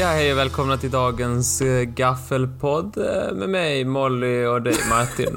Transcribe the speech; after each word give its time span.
Ja, 0.00 0.06
hej 0.06 0.32
och 0.32 0.38
välkomna 0.38 0.76
till 0.76 0.90
dagens 0.90 1.60
eh, 1.60 1.82
gaffelpodd 1.82 2.98
eh, 2.98 3.34
med 3.34 3.48
mig, 3.48 3.84
Molly 3.84 4.44
och 4.44 4.62
dig, 4.62 4.76
Martin. 4.90 5.36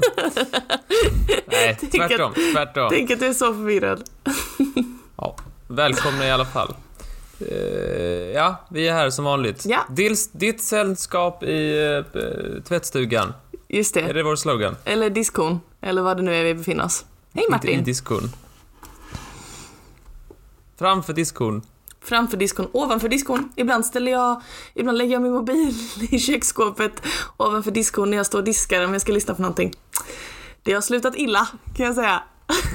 Nej, 1.46 1.76
Tänk 1.80 1.92
tvärtom, 1.92 2.32
tvärtom. 2.54 2.88
Tänk 2.90 3.10
att 3.10 3.20
du 3.20 3.26
är 3.26 3.32
så 3.32 3.54
förvirrad. 3.54 4.02
Ja, 5.16 5.36
välkomna 5.68 6.26
i 6.26 6.30
alla 6.30 6.44
fall. 6.44 6.74
Eh, 7.40 7.56
ja, 8.34 8.56
vi 8.70 8.88
är 8.88 8.92
här 8.92 9.10
som 9.10 9.24
vanligt. 9.24 9.66
Ja. 9.66 9.78
Dils, 9.90 10.30
ditt 10.32 10.62
sällskap 10.62 11.42
i 11.42 11.86
eh, 12.14 12.62
tvättstugan. 12.62 13.32
Just 13.68 13.96
Är 13.96 14.02
det. 14.02 14.12
det 14.12 14.22
vår 14.22 14.36
slogan? 14.36 14.76
Eller 14.84 15.10
diskon. 15.10 15.60
Eller 15.80 16.02
vad 16.02 16.16
det 16.16 16.22
nu 16.22 16.34
är 16.36 16.44
vi 16.44 16.54
befinner 16.54 16.84
oss. 16.84 17.04
Hej 17.34 17.44
Inte 17.44 17.66
i 17.66 17.70
Martin. 17.70 17.84
diskon. 17.84 18.30
Framför 20.78 21.12
diskon. 21.12 21.62
Framför 22.04 22.36
diskon, 22.36 22.68
ovanför 22.72 23.08
diskon. 23.08 23.52
Ibland 23.56 23.86
ställer 23.86 24.12
jag, 24.12 24.42
ibland 24.74 24.98
lägger 24.98 25.12
jag 25.12 25.22
min 25.22 25.32
mobil 25.32 25.74
i 26.10 26.18
köksskåpet 26.18 27.02
ovanför 27.36 27.70
diskon 27.70 28.10
när 28.10 28.16
jag 28.16 28.26
står 28.26 28.38
och 28.38 28.44
diskar 28.44 28.84
om 28.84 28.92
jag 28.92 29.02
ska 29.02 29.12
lyssna 29.12 29.34
på 29.34 29.42
någonting. 29.42 29.72
Det 30.62 30.72
har 30.72 30.80
slutat 30.80 31.16
illa, 31.16 31.48
kan 31.76 31.86
jag 31.86 31.94
säga. 31.94 32.22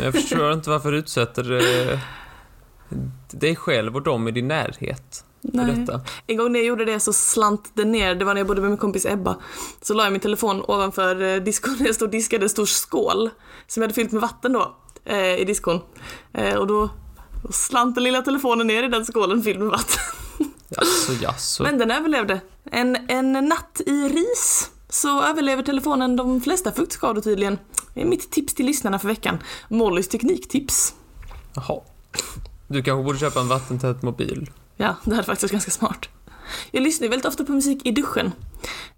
Jag 0.02 0.14
förstår 0.14 0.54
inte 0.54 0.70
varför 0.70 0.92
du 0.92 0.98
utsätter 0.98 1.52
eh, 1.92 2.00
dig 3.32 3.56
själv 3.56 3.96
och 3.96 4.02
dem 4.02 4.28
i 4.28 4.32
din 4.32 4.48
närhet 4.48 5.24
Nej. 5.42 5.86
En 6.28 6.38
gång 6.38 6.52
när 6.52 6.60
jag 6.60 6.68
gjorde 6.68 6.86
det 6.86 7.00
så 7.00 7.14
slant 7.14 7.72
det 7.74 7.86
ner, 7.86 8.16
det 8.16 8.26
var 8.26 8.34
när 8.34 8.40
jag 8.42 8.48
bodde 8.48 8.62
med 8.62 8.70
min 8.70 8.78
kompis 8.78 9.06
Ebba. 9.06 9.38
Så 9.82 9.94
la 9.94 10.04
jag 10.04 10.12
min 10.12 10.22
telefon 10.22 10.64
ovanför 10.68 11.22
eh, 11.22 11.36
diskon 11.36 11.76
när 11.80 11.86
jag 11.86 11.96
stod 11.96 12.06
och 12.06 12.12
diskade 12.12 12.46
en 12.46 12.50
stor 12.50 12.66
skål 12.66 13.30
som 13.68 13.82
jag 13.82 13.88
hade 13.88 13.94
fyllt 13.94 14.12
med 14.12 14.22
vatten 14.22 14.54
då, 14.54 14.76
eh, 15.06 15.36
i 15.36 15.46
diskon. 15.46 15.82
Eh, 16.34 16.56
och 16.56 16.68
då, 16.68 16.90
då 17.44 17.52
slant 17.52 17.96
den 17.96 18.04
lilla 18.04 18.22
telefonen 18.22 18.68
ner 18.68 18.84
i 18.84 18.88
den 18.88 19.06
skålen 19.06 19.44
fylld 19.44 19.60
med 19.60 19.70
vatten. 19.70 20.00
Jaså, 20.70 21.14
jaså. 21.22 21.64
Men 21.64 21.78
den 21.78 21.92
överlevde. 21.92 22.42
En, 22.72 22.98
en 23.10 23.32
natt 23.32 23.82
i 23.86 24.10
ris 24.10 24.72
så 24.90 25.24
överlever 25.24 25.64
telefonen 25.64 26.16
de 26.16 26.42
flesta 26.42 26.72
fuktskador 26.72 27.22
tydligen. 27.22 27.58
Det 27.94 28.02
är 28.02 28.06
mitt 28.06 28.32
tips 28.32 28.54
till 28.54 28.66
lyssnarna 28.66 29.00
för 29.00 29.08
veckan. 29.08 29.38
Mollys 29.70 30.08
tekniktips. 30.08 30.94
Jaha. 31.54 31.82
Du 32.68 32.84
kanske 32.84 33.04
borde 33.04 33.20
köpa 33.20 33.40
en 33.40 33.48
vattentät 33.48 34.02
mobil. 34.02 34.50
Ja, 34.78 34.96
det 35.04 35.16
är 35.16 35.24
faktiskt 35.24 35.52
ganska 35.52 35.72
smart. 35.72 36.10
Jag 36.72 36.84
lyssnar 36.84 37.08
väldigt 37.08 37.26
ofta 37.26 37.46
på 37.46 37.52
musik 37.52 37.86
i 37.86 37.92
duschen. 37.92 38.32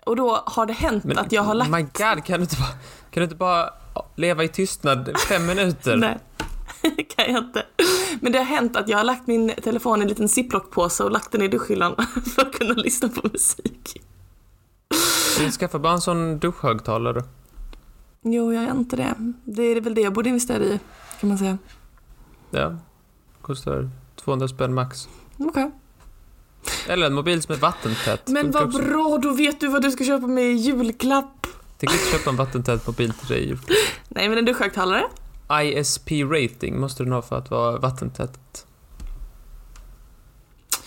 Och 0.06 0.16
då 0.16 0.44
har 0.46 0.66
det 0.66 0.74
hänt 0.74 1.06
att 1.18 1.32
jag 1.32 1.42
har 1.42 1.54
lagt... 1.54 1.72
My 1.72 1.82
God, 1.82 2.26
kan 2.26 2.40
du 2.40 2.44
inte 2.44 2.56
bara, 2.56 2.72
kan 3.12 3.22
du 3.22 3.24
inte 3.24 3.36
bara 3.36 3.70
leva 4.16 4.44
i 4.44 4.48
tystnad 4.48 5.12
fem 5.30 5.46
minuter? 5.46 5.96
Nej, 5.98 6.18
kan 7.16 7.34
jag 7.34 7.44
inte. 7.44 7.66
Men 8.22 8.32
det 8.32 8.38
har 8.38 8.46
hänt 8.46 8.76
att 8.76 8.90
jag 8.90 8.98
har 8.98 9.04
lagt 9.04 9.28
min 9.28 9.54
telefon 9.64 10.00
i 10.00 10.02
en 10.02 10.08
liten 10.08 10.30
ziplockpåse 10.30 11.04
och 11.04 11.12
lagt 11.12 11.32
den 11.32 11.42
i 11.42 11.48
duschhyllan 11.48 11.96
för 12.36 12.42
att 12.42 12.52
kunna 12.52 12.74
lyssna 12.74 13.10
på 13.10 13.30
musik. 13.34 14.02
Du 15.40 15.52
skaffar 15.52 15.80
bara 15.80 15.94
en 15.94 16.02
sån 16.02 16.40
duschhögtalare. 16.40 17.24
Jo, 18.24 18.54
jag 18.54 18.64
gör 18.64 18.72
inte 18.72 18.96
det. 18.96 19.16
Det 19.44 19.64
är 19.64 19.82
väl 19.82 19.96
det 19.96 20.02
jag 20.02 20.14
borde 20.14 20.30
investera 20.30 20.64
i, 20.64 20.80
kan 21.20 21.30
man 21.30 21.38
säga. 21.38 21.58
Ja. 22.50 22.78
Kostar 23.42 23.90
200 24.16 24.48
spänn 24.48 24.74
max. 24.74 25.10
Okej. 25.38 25.72
Eller 26.88 27.08
en 27.08 27.14
mobil 27.14 27.42
som 27.42 27.56
är 27.56 27.60
vattentät. 27.60 28.28
Men 28.28 28.52
vad 28.52 28.74
bra, 28.74 29.20
då 29.22 29.34
vet 29.34 29.60
du 29.60 29.68
vad 29.68 29.82
du 29.82 29.92
ska 29.92 30.04
köpa 30.04 30.28
med 30.28 30.44
i 30.44 30.54
julklapp. 30.54 31.48
Tänker 31.78 31.96
inte 31.96 32.12
köpa 32.12 32.30
en 32.30 32.36
vattentät 32.36 32.88
mobil 32.88 33.14
till 33.14 33.28
dig. 33.28 33.58
Nej, 34.10 34.30
men 34.30 34.38
en 34.38 34.46
duschhögtalare. 34.46 35.04
ISP 35.64 36.12
rating 36.12 36.80
måste 36.80 37.04
den 37.04 37.12
ha 37.14 37.22
för 37.22 37.38
att 37.38 37.52
vara 37.52 37.78
vattentät. 37.78 38.66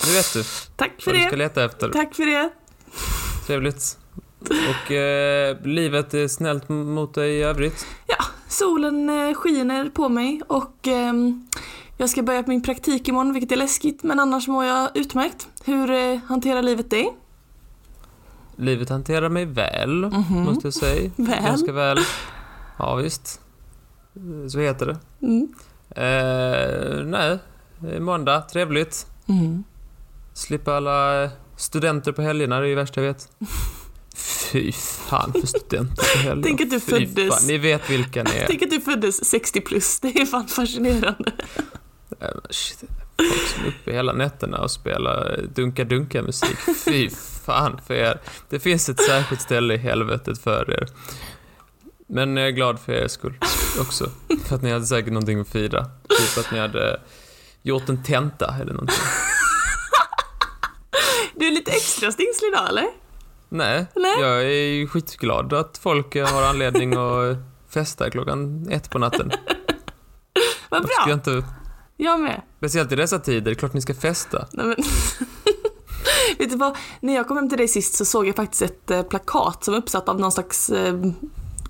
Nu 0.06 0.12
vet 0.12 0.32
du 0.32 0.42
Tack 0.76 0.90
för 1.02 1.10
vad 1.10 1.20
du 1.20 1.26
ska 1.26 1.30
det. 1.30 1.36
leta 1.36 1.64
efter. 1.64 1.88
Tack 1.88 2.14
för 2.14 2.26
det. 2.26 2.50
Trevligt. 3.46 3.98
Och 4.40 4.90
eh, 4.92 5.56
livet 5.64 6.14
är 6.14 6.28
snällt 6.28 6.68
mot 6.68 7.14
dig 7.14 7.34
i 7.38 7.42
övrigt. 7.42 7.86
Solen 8.48 9.10
eh, 9.10 9.34
skiner 9.34 9.90
på 9.90 10.08
mig 10.08 10.40
och 10.48 10.86
ehm, 10.86 11.46
jag 11.96 12.10
ska 12.10 12.22
börja 12.22 12.42
på 12.42 12.50
min 12.50 12.62
praktik 12.62 13.08
imorgon, 13.08 13.32
vilket 13.32 13.52
är 13.52 13.56
läskigt, 13.56 14.02
men 14.02 14.20
annars 14.20 14.48
mår 14.48 14.64
jag 14.64 14.90
utmärkt. 14.94 15.48
Hur 15.64 15.90
eh, 15.90 16.18
hanterar 16.26 16.62
livet 16.62 16.90
dig? 16.90 17.16
Livet 18.56 18.88
hanterar 18.88 19.28
mig 19.28 19.44
väl, 19.44 20.04
Mhm. 20.04 20.44
måste 20.44 20.66
jag 20.66 20.74
säga. 20.74 21.10
Väl? 21.16 21.42
Ganska 21.42 21.72
väl. 21.72 21.98
Ja, 22.78 22.94
visst. 22.94 23.40
Så 24.48 24.58
heter 24.58 24.86
det. 24.86 24.96
Mm. 25.26 25.48
Eh, 25.90 27.04
nej, 27.04 27.38
måndag. 28.00 28.40
Trevligt. 28.40 29.06
Mm. 29.28 29.64
Slippa 30.34 30.74
alla 30.76 31.30
studenter 31.56 32.12
på 32.12 32.22
helgerna, 32.22 32.60
det 32.60 32.66
är 32.66 32.68
det 32.68 32.74
värsta 32.74 33.00
jag 33.00 33.08
vet. 33.08 33.28
Fy 34.52 34.72
fan 34.72 35.32
för 35.32 35.46
studenter 35.46 35.96
på 35.96 36.18
helgerna. 36.18 36.42
Tänk 36.42 36.60
att 36.60 36.70
du 36.70 36.80
Fy 36.80 36.90
föddes- 37.06 37.34
Fan, 37.34 37.46
ni 37.46 37.58
vet 37.58 37.90
vilka 37.90 38.22
ni 38.22 38.30
är. 38.30 38.46
Tänk 38.46 38.62
att 38.62 38.70
du 38.70 38.80
föddes 38.80 39.24
60 39.30 39.60
plus, 39.60 40.00
det 40.00 40.08
är 40.20 40.26
fan 40.26 40.46
fascinerande. 40.48 41.32
Eh, 42.20 42.28
shit, 42.50 42.84
Folk 43.18 43.48
som 43.48 43.64
är 43.64 43.68
uppe 43.68 43.92
hela 43.92 44.12
nätterna 44.12 44.58
och 44.58 44.70
spelar 44.70 45.40
dunka-dunka-musik. 45.54 46.56
Fy 46.84 47.10
fan 47.44 47.80
för 47.86 47.94
er. 47.94 48.20
Det 48.48 48.58
finns 48.60 48.88
ett 48.88 49.00
särskilt 49.02 49.40
ställe 49.42 49.74
i 49.74 49.76
helvetet 49.76 50.38
för 50.38 50.70
er. 50.70 50.88
Men 52.06 52.36
jag 52.36 52.46
är 52.46 52.52
glad 52.52 52.80
för 52.80 52.92
er 52.92 53.08
skull 53.08 53.38
också. 53.80 54.10
För 54.44 54.56
att 54.56 54.62
ni 54.62 54.72
hade 54.72 54.86
säkert 54.86 55.12
någonting 55.12 55.40
att 55.40 55.48
fira. 55.48 55.84
Typ 55.84 56.38
att 56.38 56.52
ni 56.52 56.58
hade 56.58 57.00
gjort 57.62 57.88
en 57.88 58.02
tenta 58.02 58.54
eller 58.60 58.72
någonting. 58.72 58.96
Du 61.36 61.46
är 61.46 61.50
lite 61.52 61.70
extra 61.70 62.12
stingslig 62.12 62.48
idag 62.48 62.68
eller? 62.68 62.86
Nej, 63.48 63.86
Nej. 63.96 64.20
jag 64.20 64.42
är 64.42 64.72
ju 64.72 64.86
skitglad 64.86 65.52
att 65.52 65.78
folk 65.78 66.14
har 66.16 66.42
anledning 66.42 66.94
att 66.94 67.36
festa 67.68 68.10
klockan 68.10 68.68
ett 68.70 68.90
på 68.90 68.98
natten. 68.98 69.30
Vad 70.68 70.82
ska 70.84 70.92
jag 70.98 71.06
bra, 71.06 71.14
inte, 71.14 71.48
jag 71.96 72.20
med. 72.20 72.42
speciellt 72.58 72.92
i 72.92 72.96
dessa 72.96 73.18
tider, 73.18 73.54
klart 73.54 73.72
ni 73.72 73.80
ska 73.80 73.94
festa. 73.94 74.46
Nej, 74.52 74.66
men... 74.66 74.76
Vet 76.38 76.50
du 76.50 76.56
vad, 76.56 76.76
när 77.00 77.14
jag 77.14 77.28
kom 77.28 77.36
hem 77.36 77.48
till 77.48 77.58
dig 77.58 77.68
sist 77.68 77.94
så 77.94 78.04
såg 78.04 78.28
jag 78.28 78.36
faktiskt 78.36 78.62
ett 78.62 78.90
eh, 78.90 79.02
plakat 79.02 79.64
som 79.64 79.74
är 79.74 79.78
uppsatt 79.78 80.08
av 80.08 80.20
någon 80.20 80.32
slags 80.32 80.70
eh, 80.70 80.94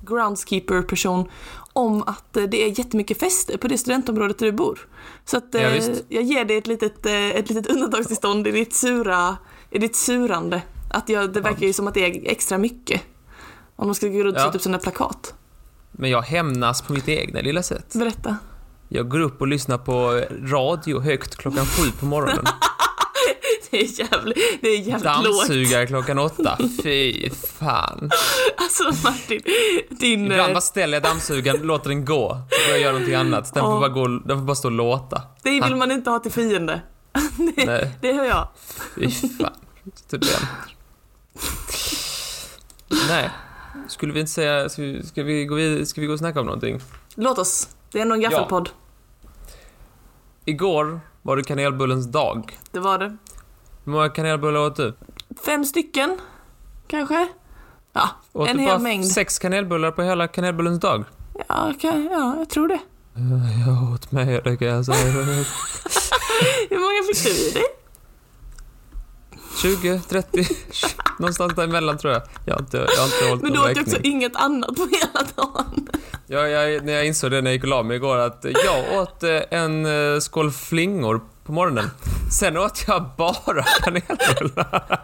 groundskeeper-person 0.05 1.29
om 1.73 2.03
att 2.03 2.37
eh, 2.37 2.43
det 2.43 2.65
är 2.65 2.79
jättemycket 2.79 3.21
fester 3.21 3.57
på 3.57 3.69
det 3.69 3.79
studentområdet 3.79 4.39
där 4.39 4.47
du 4.47 4.53
bor. 4.53 4.89
Så 5.25 5.37
att 5.37 5.45
Ja, 5.51 5.61
eh, 5.61 5.85
jag 6.09 6.23
ger 6.23 6.45
dig 6.45 6.57
ett 6.57 6.67
litet, 6.67 7.07
eh, 7.07 7.13
ett 7.31 7.49
litet 7.51 7.67
undantagstillstånd 7.67 8.47
i 8.47 8.51
ditt 8.51 8.75
sura, 8.75 9.37
i 9.71 9.79
ditt 9.79 9.97
surande. 9.97 10.63
Att 10.91 11.09
jag, 11.09 11.33
det 11.33 11.41
verkar 11.41 11.67
ju 11.67 11.73
som 11.73 11.87
att 11.89 11.95
det 11.95 12.05
är 12.07 12.31
extra 12.31 12.59
mycket. 12.59 13.01
Om 13.77 13.87
de 13.89 13.95
ska 13.95 14.09
gå 14.09 14.23
runt 14.25 14.37
och 14.37 14.41
Ja. 14.41 14.45
sätta 14.45 14.57
upp 14.57 14.63
sådana 14.63 14.79
plakat. 14.79 15.35
Men 15.93 16.11
jag 16.11 16.23
hämnas 16.23 16.83
på 16.83 16.93
mitt 16.93 17.09
egna 17.09 17.41
lilla 17.41 17.63
sätt. 17.63 17.95
Berätta. 17.95 18.37
Jag 18.89 19.09
går 19.09 19.21
upp 19.21 19.41
och 19.41 19.47
lyssnar 19.49 19.79
på 19.79 20.23
radio 20.51 21.01
högt 21.01 21.37
klockan 21.37 21.67
sju 21.67 21.91
på 22.01 22.07
morgonen. 22.07 22.45
Det 23.75 23.81
är 23.81 24.01
jävligt, 24.13 24.39
det 24.61 24.69
är 24.69 24.79
jävligt 24.79 25.05
lågt. 25.05 25.25
Dammsugare 25.25 25.87
klockan 25.87 26.19
åtta. 26.19 26.59
Fy 26.83 27.31
fan. 27.31 28.11
Alltså 28.57 28.85
Martin, 29.09 29.41
din... 29.91 30.25
Ibland 30.25 30.41
eh, 30.41 30.55
bara 30.55 30.61
ställer 30.61 30.97
jag 30.97 31.03
dammsugaren, 31.03 31.61
låter 31.63 31.89
den 31.89 32.05
gå. 32.05 32.25
Och 32.27 32.37
börjar 32.69 32.81
göra 32.81 32.93
någonting 32.93 33.15
annat. 33.15 33.55
Den 33.55 33.63
får 33.65 33.73
Ja. 33.73 33.81
bara, 33.81 33.89
gå, 33.89 34.09
den 34.09 34.39
får 34.39 34.45
bara 34.45 34.55
stå 34.55 34.69
och 34.69 34.73
låta. 34.73 35.23
Det 35.43 35.51
vill 35.61 35.77
man 35.77 35.91
inte 35.91 36.11
ha 36.11 36.19
till 36.19 36.33
fiende. 36.33 36.81
Det, 37.57 37.67
Nej. 37.67 37.91
det 38.01 38.13
hör 38.13 38.25
jag. 38.25 38.49
Fy 38.95 39.11
fan. 39.11 39.55
Student. 39.95 40.41
Nej. 43.09 43.31
Skulle 43.89 44.13
vi 44.13 44.21
inte 44.21 44.33
säga, 44.33 44.69
ska 44.69 44.83
vi, 44.83 45.03
ska 45.07 45.23
vi, 45.23 45.45
gå, 45.45 45.55
vid, 45.55 45.89
ska 45.89 46.01
vi 46.01 46.07
gå 46.07 46.13
och 46.13 46.19
snacka 46.19 46.41
om 46.41 46.47
någonting? 46.47 46.81
Låt 47.15 47.39
oss. 47.39 47.69
Det 47.93 47.99
är 47.99 48.03
ändå 48.03 48.15
en 48.15 48.21
gaffelpodd. 48.21 48.71
Igår 50.45 51.01
var 51.23 51.37
det 51.37 51.43
kanelbullens 51.43 52.07
dag. 52.07 52.59
Det 52.71 52.81
var 52.81 52.99
det. 52.99 53.17
Hur 53.85 53.93
många 53.93 54.09
kanelbullar 54.09 54.61
åt 54.61 54.77
du? 54.77 54.95
Fem 55.45 55.65
stycken, 55.65 56.19
kanske? 56.87 57.29
Ja, 57.93 58.09
Åt 58.33 58.49
en 58.49 58.57
du 58.57 58.63
hel 58.63 58.71
bara 58.71 58.79
mängd. 58.79 59.07
sex 59.07 59.39
kanelbullar 59.39 59.91
på 59.91 60.03
hela 60.03 60.29
kanelbullens 60.29 60.81
dag? 60.81 61.05
Ja, 61.49 61.73
kan, 61.81 62.05
ja, 62.05 62.35
jag 62.39 62.49
tror 62.51 62.69
det. 62.69 62.79
Jag 63.67 63.93
åt 63.95 64.13
mer, 64.13 64.43
det 64.45 64.57
kan 64.57 64.69
jag 64.69 64.85
säga. 64.85 64.97
Hur 66.71 66.79
många 66.79 67.15
fick 67.15 67.25
du 67.25 67.31
i 67.49 67.51
dig? 67.51 67.65
20, 69.63 70.01
30, 70.09 70.47
någonstans 71.19 71.55
däremellan 71.55 71.99
tror 71.99 72.13
jag. 72.13 72.23
Jag 72.47 72.55
har 72.55 72.61
inte, 72.61 72.77
jag 72.77 72.85
har 73.03 73.05
inte 73.05 73.29
hållit 73.29 73.43
Men 73.43 73.53
du 73.53 73.59
åt 73.61 73.77
ju 73.77 73.81
också 73.81 73.97
inget 74.03 74.37
annat 74.37 74.77
på 74.77 74.89
hela 74.93 75.27
dagen. 75.37 75.89
Jag, 76.27 76.51
jag, 76.51 76.85
när 76.85 76.93
jag 76.93 77.07
insåg 77.07 77.31
det 77.31 77.41
när 77.43 77.51
jag 77.51 77.55
gick 77.55 77.63
och 77.63 77.69
la 77.69 77.83
mig 77.83 77.97
igår 77.97 78.19
att 78.19 78.47
jag 78.65 78.99
åt 79.03 79.23
eh, 79.23 79.41
en 79.51 79.87
eh, 79.87 80.19
skål 80.21 80.51
flingor 80.51 81.21
på 81.45 81.53
morgonen. 81.53 81.91
Sen 82.31 82.57
åt 82.57 82.85
jag 82.87 83.05
bara 83.17 83.63
kanelbullar. 83.83 85.01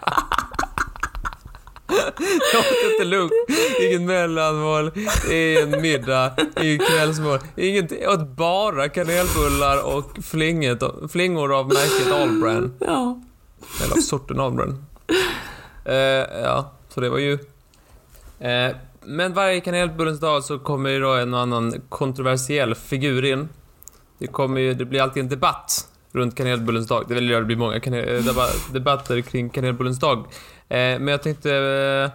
Jag 2.52 2.60
åt 2.60 2.92
inte 2.92 3.04
lunch, 3.04 3.32
inget 3.80 4.00
mellanmål, 4.00 4.92
ingen 5.30 5.82
middag, 5.82 6.32
inget 6.60 6.88
kvällsmål. 6.88 7.38
Inget, 7.56 7.92
jag 8.02 8.20
åt 8.20 8.28
bara 8.28 8.88
kanelbullar 8.88 9.96
och 9.96 10.24
flinget, 10.24 10.82
flingor 11.12 11.54
av 11.58 11.68
märket 11.68 12.12
Allbrand. 12.12 12.70
Ja. 12.78 13.20
Eller 13.84 13.92
av 13.92 14.00
sorten 14.00 14.40
Allbrand. 14.40 14.84
Eh, 15.84 15.94
ja, 16.42 16.72
så 16.88 17.00
det 17.00 17.10
var 17.10 17.18
ju... 17.18 17.38
Eh, 18.38 18.76
men 19.04 19.34
varje 19.34 19.60
kanelbullens 19.60 20.20
dag 20.20 20.44
så 20.44 20.58
kommer 20.58 20.90
ju 20.90 21.00
då 21.00 21.12
en 21.12 21.34
och 21.34 21.40
annan 21.40 21.80
kontroversiell 21.88 22.74
figur 22.74 23.24
in. 23.24 23.48
Det 24.18 24.26
kommer 24.26 24.60
ju, 24.60 24.74
det 24.74 24.84
blir 24.84 25.02
alltid 25.02 25.22
en 25.22 25.28
debatt 25.28 25.89
runt 26.12 26.34
kanelbullens 26.36 26.88
dag. 26.88 27.04
Det 27.08 27.14
jag 27.14 27.42
det 27.42 27.46
blir 27.46 27.56
många 27.56 27.80
kanel, 27.80 28.08
eh, 28.08 28.22
deba- 28.24 28.72
debatter 28.72 29.20
kring 29.20 29.50
kanelbullens 29.50 29.98
dag. 29.98 30.18
Eh, 30.18 30.76
men 30.76 31.08
jag 31.08 31.22
tänkte... 31.22 31.54
Eh, 31.54 32.10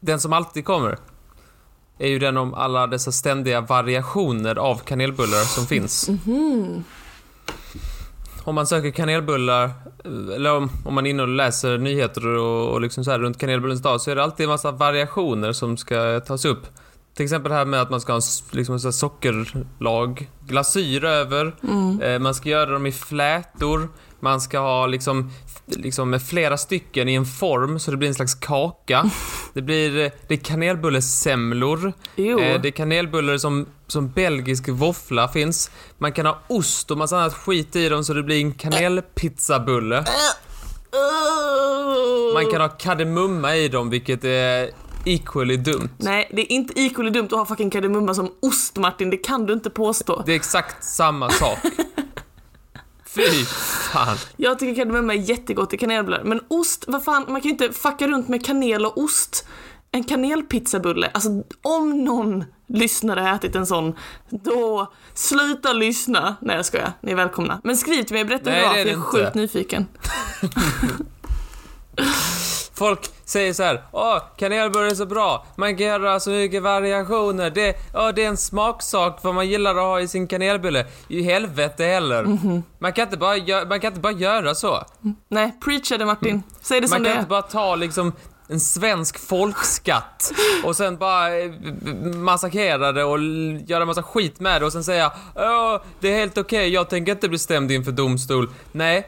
den 0.00 0.20
som 0.20 0.32
alltid 0.32 0.64
kommer 0.64 0.98
är 1.98 2.08
ju 2.08 2.18
den 2.18 2.36
om 2.36 2.54
alla 2.54 2.86
dessa 2.86 3.12
ständiga 3.12 3.60
variationer 3.60 4.56
av 4.58 4.78
kanelbullar 4.78 5.44
som 5.44 5.66
finns. 5.66 6.08
Om 8.44 8.54
man 8.54 8.66
söker 8.66 8.90
kanelbullar, 8.90 9.64
eh, 9.64 10.34
eller 10.34 10.56
om, 10.56 10.70
om 10.84 10.94
man 10.94 11.06
är 11.06 11.10
inne 11.10 11.22
och 11.22 11.28
läser 11.28 11.78
nyheter 11.78 12.26
och, 12.26 12.72
och 12.72 12.80
liksom 12.80 13.04
så 13.04 13.10
här 13.10 13.18
runt 13.18 13.38
kanelbullens 13.38 13.82
dag, 13.82 14.00
så 14.00 14.10
är 14.10 14.16
det 14.16 14.22
alltid 14.22 14.44
en 14.44 14.50
massa 14.50 14.70
variationer 14.70 15.52
som 15.52 15.76
ska 15.76 16.20
tas 16.20 16.44
upp. 16.44 16.66
Till 17.14 17.24
exempel 17.24 17.50
det 17.50 17.56
här 17.56 17.64
med 17.64 17.80
att 17.80 17.90
man 17.90 18.00
ska 18.00 18.12
ha 18.12 18.20
liksom 18.50 18.80
så 18.80 18.92
sockerlag, 18.92 20.30
glasyr 20.46 21.04
över, 21.04 21.54
eh, 22.02 22.18
man 22.18 22.34
ska 22.34 22.48
göra 22.48 22.70
dem 22.70 22.86
i 22.86 22.92
flätor, 22.92 23.88
man 24.20 24.40
ska 24.40 24.58
ha 24.58 24.86
liksom, 24.86 25.30
liksom 25.66 26.10
med 26.10 26.22
flera 26.22 26.56
stycken 26.56 27.08
i 27.08 27.14
en 27.14 27.24
form 27.24 27.78
så 27.78 27.90
det 27.90 27.96
blir 27.96 28.08
en 28.08 28.14
slags 28.14 28.34
kaka. 28.34 29.10
Det 29.54 29.62
blir 29.62 30.04
eh, 30.04 30.10
det 30.28 30.34
är 30.34 30.38
kanelbullesemlor. 30.38 31.86
Eh, 31.86 31.92
det 32.62 32.68
är 32.68 32.70
kanelbullar 32.70 33.36
som, 33.36 33.66
som 33.86 34.10
belgisk 34.10 34.68
våffla 34.68 35.28
finns. 35.28 35.70
Man 35.98 36.12
kan 36.12 36.26
ha 36.26 36.38
ost 36.48 36.90
och 36.90 36.98
massa 36.98 37.16
annat 37.16 37.34
skit 37.34 37.76
i 37.76 37.88
dem 37.88 38.04
så 38.04 38.14
det 38.14 38.22
blir 38.22 38.40
en 38.40 38.52
kanelpizzabulle. 38.52 40.04
Man 42.34 42.50
kan 42.50 42.60
ha 42.60 42.68
kardemumma 42.68 43.56
i 43.56 43.68
dem 43.68 43.90
vilket 43.90 44.24
är 44.24 44.70
equally 45.04 45.56
dumt. 45.56 45.88
Nej, 45.96 46.30
det 46.32 46.42
är 46.42 46.52
inte 46.52 46.80
equally 46.80 47.10
dumt 47.10 47.24
att 47.24 47.32
ha 47.32 47.46
fucking 47.46 47.70
kardemumma 47.70 48.14
som 48.14 48.32
ost 48.40 48.76
Martin, 48.76 49.10
det 49.10 49.16
kan 49.16 49.46
du 49.46 49.52
inte 49.52 49.70
påstå. 49.70 50.22
Det 50.26 50.32
är 50.32 50.36
exakt 50.36 50.84
samma 50.84 51.30
sak. 51.30 51.58
Fy 53.06 53.44
fan. 53.44 54.16
Jag 54.36 54.58
tycker 54.58 54.74
kardemumma 54.74 55.14
är 55.14 55.18
jättegott 55.18 55.74
i 55.74 55.78
kanelbullar, 55.78 56.22
men 56.24 56.40
ost, 56.48 56.84
vad 56.88 57.04
fan, 57.04 57.24
man 57.28 57.40
kan 57.40 57.42
ju 57.42 57.50
inte 57.50 57.72
fucka 57.72 58.08
runt 58.08 58.28
med 58.28 58.46
kanel 58.46 58.86
och 58.86 58.98
ost. 58.98 59.46
En 59.94 60.04
kanelpizzabulle, 60.04 61.10
alltså 61.14 61.42
om 61.62 62.04
någon 62.04 62.44
lyssnare 62.66 63.20
har 63.20 63.34
ätit 63.34 63.56
en 63.56 63.66
sån, 63.66 63.94
då 64.30 64.92
sluta 65.14 65.72
lyssna. 65.72 66.36
Nej 66.40 66.56
jag 66.56 66.66
skojar, 66.66 66.92
ni 67.00 67.12
är 67.12 67.16
välkomna. 67.16 67.60
Men 67.64 67.76
skriv 67.76 68.02
till 68.02 68.14
mig 68.14 68.24
berätta 68.24 68.50
hur 68.50 68.56
det 68.56 68.66
var, 68.66 68.72
för 68.72 68.78
jag 68.78 68.88
är 68.88 69.00
sjukt 69.00 69.34
nyfiken. 69.34 69.86
Folk 72.82 73.10
säger 73.24 73.52
så 73.52 73.62
här, 73.62 73.82
åh, 73.92 74.18
kanelbullar 74.36 74.86
är 74.86 74.94
så 74.94 75.06
bra, 75.06 75.46
man 75.56 75.76
kan 75.76 75.86
göra 75.86 76.20
så 76.20 76.30
mycket 76.30 76.62
variationer, 76.62 77.50
det, 77.50 77.76
åh, 77.94 78.08
det 78.14 78.24
är 78.24 78.28
en 78.28 78.36
smaksak 78.36 79.18
vad 79.22 79.34
man 79.34 79.48
gillar 79.48 79.70
att 79.70 79.76
ha 79.82 80.00
i 80.00 80.08
sin 80.08 80.26
kanelbulle. 80.26 80.86
I 81.08 81.22
helvete 81.22 81.84
heller. 81.84 82.24
Mhm. 82.24 82.62
Man, 82.78 82.92
kan 82.92 83.04
inte 83.04 83.16
bara 83.16 83.36
gö- 83.36 83.68
man 83.68 83.80
kan 83.80 83.88
inte 83.88 84.00
bara 84.00 84.12
göra 84.12 84.54
så. 84.54 84.84
Nej, 85.28 85.52
preacha 85.64 85.98
det 85.98 86.04
Martin. 86.06 86.42
Säg 86.62 86.80
det 86.80 86.88
som 86.88 86.94
Man 86.94 87.02
det 87.02 87.08
kan 87.08 87.16
är. 87.16 87.20
inte 87.20 87.28
bara 87.30 87.42
ta 87.42 87.74
liksom 87.76 88.12
en 88.48 88.60
svensk 88.60 89.18
folkskatt 89.28 90.32
och 90.64 90.76
sen 90.76 90.96
bara 90.96 91.38
eh, 91.38 91.50
massakrera 92.14 92.92
det 92.92 93.04
och 93.04 93.18
göra 93.66 93.84
massa 93.84 94.02
skit 94.02 94.40
med 94.40 94.62
det 94.62 94.66
och 94.66 94.72
sen 94.72 94.84
säga 94.84 95.12
Åh, 95.36 95.80
det 96.00 96.08
är 96.12 96.16
helt 96.18 96.38
okej, 96.38 96.68
jag 96.68 96.88
tänker 96.90 97.12
inte 97.12 97.28
bli 97.28 97.38
stämd 97.38 97.70
inför 97.70 97.92
domstol. 97.92 98.48
Nej, 98.72 99.06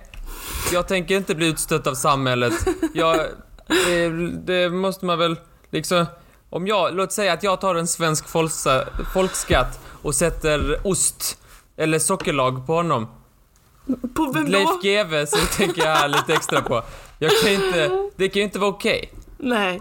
jag 0.73 0.89
tänker 0.89 1.17
inte 1.17 1.35
bli 1.35 1.47
utstött 1.47 1.87
av 1.87 1.95
samhället. 1.95 2.53
Jag, 2.95 3.17
det, 3.67 4.09
det 4.47 4.71
måste 4.71 5.05
man 5.05 5.19
väl 5.19 5.37
liksom... 5.71 6.07
Om 6.51 6.67
jag, 6.67 6.95
låt 6.95 7.13
säga 7.13 7.33
att 7.33 7.43
jag 7.43 7.61
tar 7.61 7.75
en 7.75 7.87
svensk 7.87 8.29
folksa, 8.29 8.85
folkskatt 9.13 9.81
och 10.03 10.15
sätter 10.15 10.81
ost 10.87 11.39
eller 11.77 11.99
sockerlag 11.99 12.67
på 12.67 12.75
honom. 12.75 13.09
På 14.15 14.33
vem 14.33 14.47
Leif 14.47 14.69
då? 14.69 14.79
GW 14.83 15.27
så 15.27 15.37
tänker 15.57 15.87
jag 15.87 16.11
lite 16.11 16.33
extra 16.33 16.61
på. 16.61 16.83
Jag 17.19 17.33
kan 17.43 17.53
inte, 17.53 18.11
det 18.17 18.29
kan 18.29 18.41
ju 18.41 18.45
inte 18.45 18.59
vara 18.59 18.71
okej. 18.71 19.13
Nej. 19.39 19.81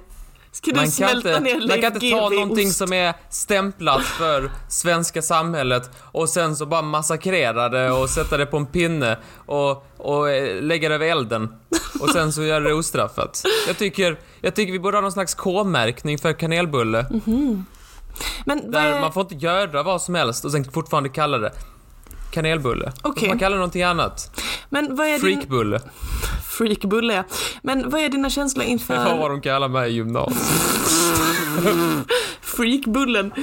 Ska 0.54 0.72
du 0.72 0.76
Man 0.76 0.84
kan 0.86 0.92
smälta 0.92 1.30
inte, 1.30 1.40
ner 1.40 1.68
man 1.68 1.82
kan 1.82 1.94
inte 1.96 2.10
ta 2.10 2.30
någonting 2.30 2.68
ost? 2.68 2.78
som 2.78 2.94
är 2.94 3.14
stämplat 3.30 4.02
för 4.02 4.52
svenska 4.70 5.22
samhället 5.22 5.90
och 6.02 6.30
sen 6.30 6.56
så 6.56 6.66
bara 6.66 6.82
massakrera 6.82 7.70
det 7.70 7.92
och 7.92 8.10
sätta 8.10 8.38
det 8.38 8.46
på 8.46 8.58
en 8.58 8.66
pinne 8.66 9.18
och, 9.46 9.86
och 9.98 10.30
eh, 10.30 10.62
lägga 10.62 10.90
det 10.90 10.96
över 10.96 11.06
elden. 11.08 11.54
Och 12.02 12.10
sen 12.10 12.34
så 12.34 12.44
gör 12.44 12.62
det 12.62 12.74
ostraffat. 12.74 13.44
Jag 13.68 13.78
tycker, 13.78 14.20
jag 14.42 14.56
tycker 14.56 14.72
vi 14.72 14.80
borde 14.80 14.98
ha 14.98 15.02
någon 15.02 15.12
slags 15.12 15.36
K-märkning 15.36 16.18
för 16.18 16.34
kanelbulle. 16.34 17.06
Men 18.46 18.62
vad 18.64 18.72
Där 18.72 18.92
är... 18.92 19.02
man 19.02 19.14
får 19.14 19.22
inte 19.22 19.36
göra 19.36 19.84
vad 19.84 20.02
som 20.02 20.16
helst 20.16 20.46
och 20.46 20.52
sen 20.52 20.72
fortfarande 20.72 21.10
kalla 21.10 21.38
det 21.38 21.52
kanelbulle. 22.34 22.92
Får 23.04 23.28
man 23.28 23.40
kalla 23.40 23.56
det 23.56 23.60
någonting 23.60 23.84
annat. 23.84 24.42
Men 24.70 24.96
vad 24.96 25.08
är 25.08 25.12
din... 25.12 25.20
Freakbulle. 25.20 25.82
Freakbulle, 26.44 27.14
ja. 27.14 27.24
Men 27.62 27.90
vad 27.90 28.02
är 28.02 28.10
dina 28.10 28.30
känslor 28.30 28.64
Det 28.64 28.68
var 28.68 28.72
inför 28.72 28.96
vad 29.20 29.32
de 29.32 29.42
kallar 29.42 29.68
mig 29.68 29.92
i 29.92 29.94
gymnasiet. 29.94 30.38
freakbullen? 32.42 33.34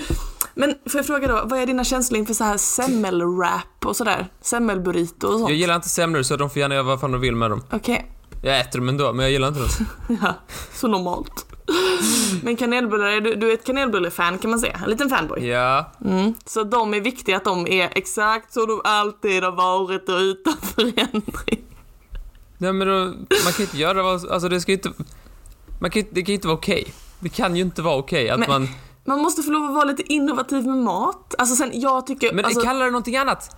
Men 0.55 0.75
får 0.91 0.99
jag 0.99 1.07
fråga 1.07 1.29
då, 1.29 1.43
vad 1.45 1.59
är 1.59 1.67
dina 1.67 1.85
känslor 1.85 2.19
inför 2.19 2.35
så 2.35 2.45
här 2.45 2.57
semmelwrap 2.57 3.87
och 3.87 3.97
sådär? 3.97 4.27
Semmelburrito 4.41 5.27
och 5.27 5.33
sånt? 5.39 5.51
Jag 5.51 5.59
gillar 5.59 5.75
inte 5.75 5.89
semlor 5.89 6.23
så 6.23 6.37
de 6.37 6.51
får 6.51 6.61
gärna 6.61 6.75
göra 6.75 6.83
vad 6.85 7.01
fan 7.01 7.13
de 7.13 7.21
vill 7.21 7.37
med 7.37 7.51
dem. 7.51 7.63
Okej, 7.73 8.11
Jag 8.43 8.61
äter 8.61 8.79
dem 8.79 8.89
ändå, 8.89 9.13
men 9.13 9.23
jag 9.23 9.33
gillar 9.33 9.49
inte 9.49 9.61
dem. 9.61 9.69
ja, 10.23 10.35
så 10.73 10.89
normalt. 10.89 11.47
Men 12.43 12.57
kanelbullar, 12.57 13.21
du, 13.21 13.35
du 13.35 13.51
är 13.51 13.55
ett 13.55 13.65
kanelbullefan 13.65 14.39
kan 14.39 14.51
man 14.51 14.61
säga, 14.61 14.81
en 14.85 14.91
liten 14.91 15.09
fanboy. 15.11 15.47
Ja, 15.49 15.93
Mm. 16.05 16.35
Så 16.47 16.65
de 16.65 16.95
är 16.95 17.01
viktiga 17.01 17.37
att 17.37 17.45
de 17.45 17.67
är 17.67 17.91
exakt 17.95 18.53
så 18.53 18.67
de 18.67 18.81
alltid 18.85 19.43
har 19.45 19.53
varit 19.53 20.09
och 20.09 20.19
utan 20.19 20.55
förändring. 20.75 21.61
Nej 22.59 22.73
men 22.73 22.89
då, 22.89 22.95
man 23.45 23.53
kan 23.57 23.63
inte 23.65 23.77
göra 23.79 24.03
vad, 24.03 24.31
alltså 24.31 24.49
det 24.49 24.61
ska 24.61 24.73
inte, 24.73 24.93
man 25.81 25.91
kan, 25.91 26.05
det 26.11 26.23
kan 26.23 26.35
inte 26.35 26.47
vara 26.49 26.57
okej. 26.59 26.93
Det 27.21 27.29
kan 27.29 27.57
ju 27.57 27.63
inte 27.63 27.83
vara 27.83 27.97
okej 27.97 28.31
att 28.31 28.39
Men- 28.41 28.49
man, 28.51 28.69
Man 29.05 29.21
måste 29.23 29.43
få 29.43 29.51
lov 29.51 29.65
att 29.65 29.75
vara 29.75 29.85
lite 29.85 30.13
innovativ 30.13 30.67
med 30.67 30.77
mat. 30.79 31.35
Alltså 31.39 31.57
sen, 31.57 31.71
jag 31.73 32.07
tycker... 32.07 32.33
men 32.33 32.45
alltså, 32.45 32.61
kalla 32.61 32.85
det 32.85 32.91
någonting 32.91 33.17
annat. 33.17 33.57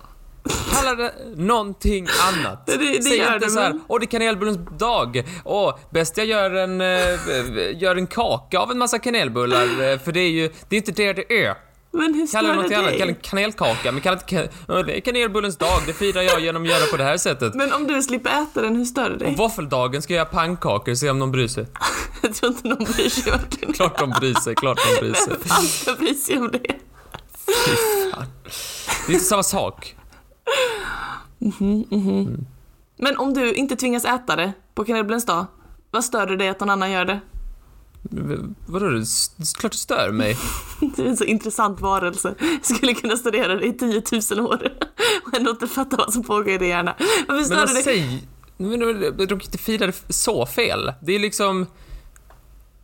Kalla 0.73 0.95
det 0.95 1.13
någonting 1.35 2.07
annat. 2.29 2.65
Det- 2.65 2.77
det 2.77 3.03
Säg 3.03 3.17
inte 3.17 3.37
det, 3.39 3.49
så 3.49 3.59
här, 3.59 3.79
åh 3.87 3.99
det 3.99 4.03
är 4.05 4.07
kanelbullens 4.07 4.57
dag. 4.79 5.23
Åh, 5.45 5.77
bäst 5.89 6.17
jag 6.17 6.25
gör 6.27 6.51
en, 6.51 6.81
eh, 6.81 7.81
gör 7.81 7.95
en 7.95 8.07
kaka 8.07 8.59
av 8.59 8.71
en 8.71 8.77
massa 8.77 8.99
kanelbullar. 8.99 9.63
eh, 9.63 9.99
För 9.99 10.11
det 10.11 10.19
är 10.19 10.29
ju, 10.29 10.49
det 10.69 10.75
är 10.75 10.77
inte 10.77 10.91
det 10.91 11.13
det 11.13 11.45
är. 11.45 11.55
men 11.91 12.13
hur 12.13 12.27
Kalla 12.27 12.49
det 12.49 12.67
det 12.69 12.75
annat, 12.75 12.91
kalla 12.97 13.05
det 13.05 13.13
kanelkaka. 13.21 13.91
Men 13.91 14.01
kalla 14.01 14.15
det, 14.27 14.35
inte 14.35 14.49
ka- 14.53 14.77
åh, 14.79 14.85
det 14.85 14.97
är 14.97 15.01
kanelbullens 15.01 15.57
dag, 15.57 15.79
det 15.87 15.93
firar 15.93 16.21
jag 16.21 16.39
genom 16.39 16.63
att 16.63 16.69
göra 16.69 16.85
på 16.91 16.97
det 16.97 17.03
här 17.03 17.17
sättet. 17.17 17.53
Men 17.55 17.73
om 17.73 17.87
du 17.87 18.01
slipper 18.01 18.29
äta 18.43 18.61
den, 18.61 18.75
hur 18.75 18.85
stör 18.85 19.09
det 19.09 19.17
dig? 19.17 19.27
Och 19.27 19.37
våffeldagen 19.37 20.01
ska 20.01 20.13
jag 20.13 20.17
göra 20.19 20.29
pannkakor, 20.29 20.95
se 20.95 21.09
om 21.09 21.19
de 21.19 21.31
bryr 21.31 21.47
sig. 21.47 21.65
Jag 22.21 22.33
tror 22.35 22.51
inte 22.51 22.67
någon 22.67 22.83
bryr 22.83 23.09
sig 23.09 23.31
Martin. 23.33 23.73
Klart 23.77 23.99
de 23.99 24.09
bryr 24.09 24.33
sig, 24.33 24.55
klart 24.55 24.79
de 24.93 24.99
bryr 24.99 25.13
sig. 25.13 25.27
Vem 25.29 25.39
fan 25.39 25.63
ska 25.65 25.93
bry 25.93 26.13
sig 26.13 26.37
om 26.37 26.51
det? 26.51 26.75
Fy 27.45 27.51
fan. 28.11 28.25
Det 29.07 29.11
är 29.11 29.13
inte 29.13 29.25
samma 29.25 29.43
sak. 29.43 29.95
Men 32.97 33.17
om 33.17 33.33
du 33.33 33.53
inte 33.53 33.75
tvingas 33.75 34.05
äta 34.05 34.35
det 34.35 34.53
på 34.75 34.85
kanelbullens 34.85 35.25
dag, 35.25 35.45
vad 35.91 36.03
stör 36.03 36.27
det 36.27 36.37
dig 36.37 36.49
att 36.49 36.59
någon 36.59 36.69
annan 36.69 36.91
gör 36.91 37.05
det? 37.05 37.19
Vadå, 38.65 38.89
det 38.89 38.97
är 38.97 39.59
klart 39.59 39.71
det 39.71 39.77
stör 39.77 40.11
mig. 40.11 40.37
Du 40.95 41.03
är 41.03 41.07
en 41.09 41.17
så 41.17 41.23
intressant 41.23 41.81
varelse. 41.81 42.35
Jag 42.39 42.77
skulle 42.77 42.93
kunna 42.93 43.17
studera 43.17 43.55
dig 43.55 43.67
i 43.69 43.73
10 43.73 44.01
000 44.31 44.45
år 44.47 44.73
och 45.25 45.37
ändå 45.37 45.51
inte 45.51 45.67
fatta 45.67 45.97
vad 45.97 46.13
som 46.13 46.23
pågår 46.23 46.49
i 46.49 46.57
din 46.57 46.69
hjärna. 46.69 46.95
Varför 47.27 47.43
stör 47.43 47.55
det 47.55 47.61
alltså, 47.61 47.89
dig? 47.89 48.27
Men 48.57 48.79
de 48.79 48.93
de 49.09 49.27
kan 49.27 49.41
inte 49.41 49.57
fira 49.57 49.85
det 49.87 50.13
så 50.13 50.45
fel. 50.45 50.93
Det 51.01 51.15
är 51.15 51.19
liksom... 51.19 51.65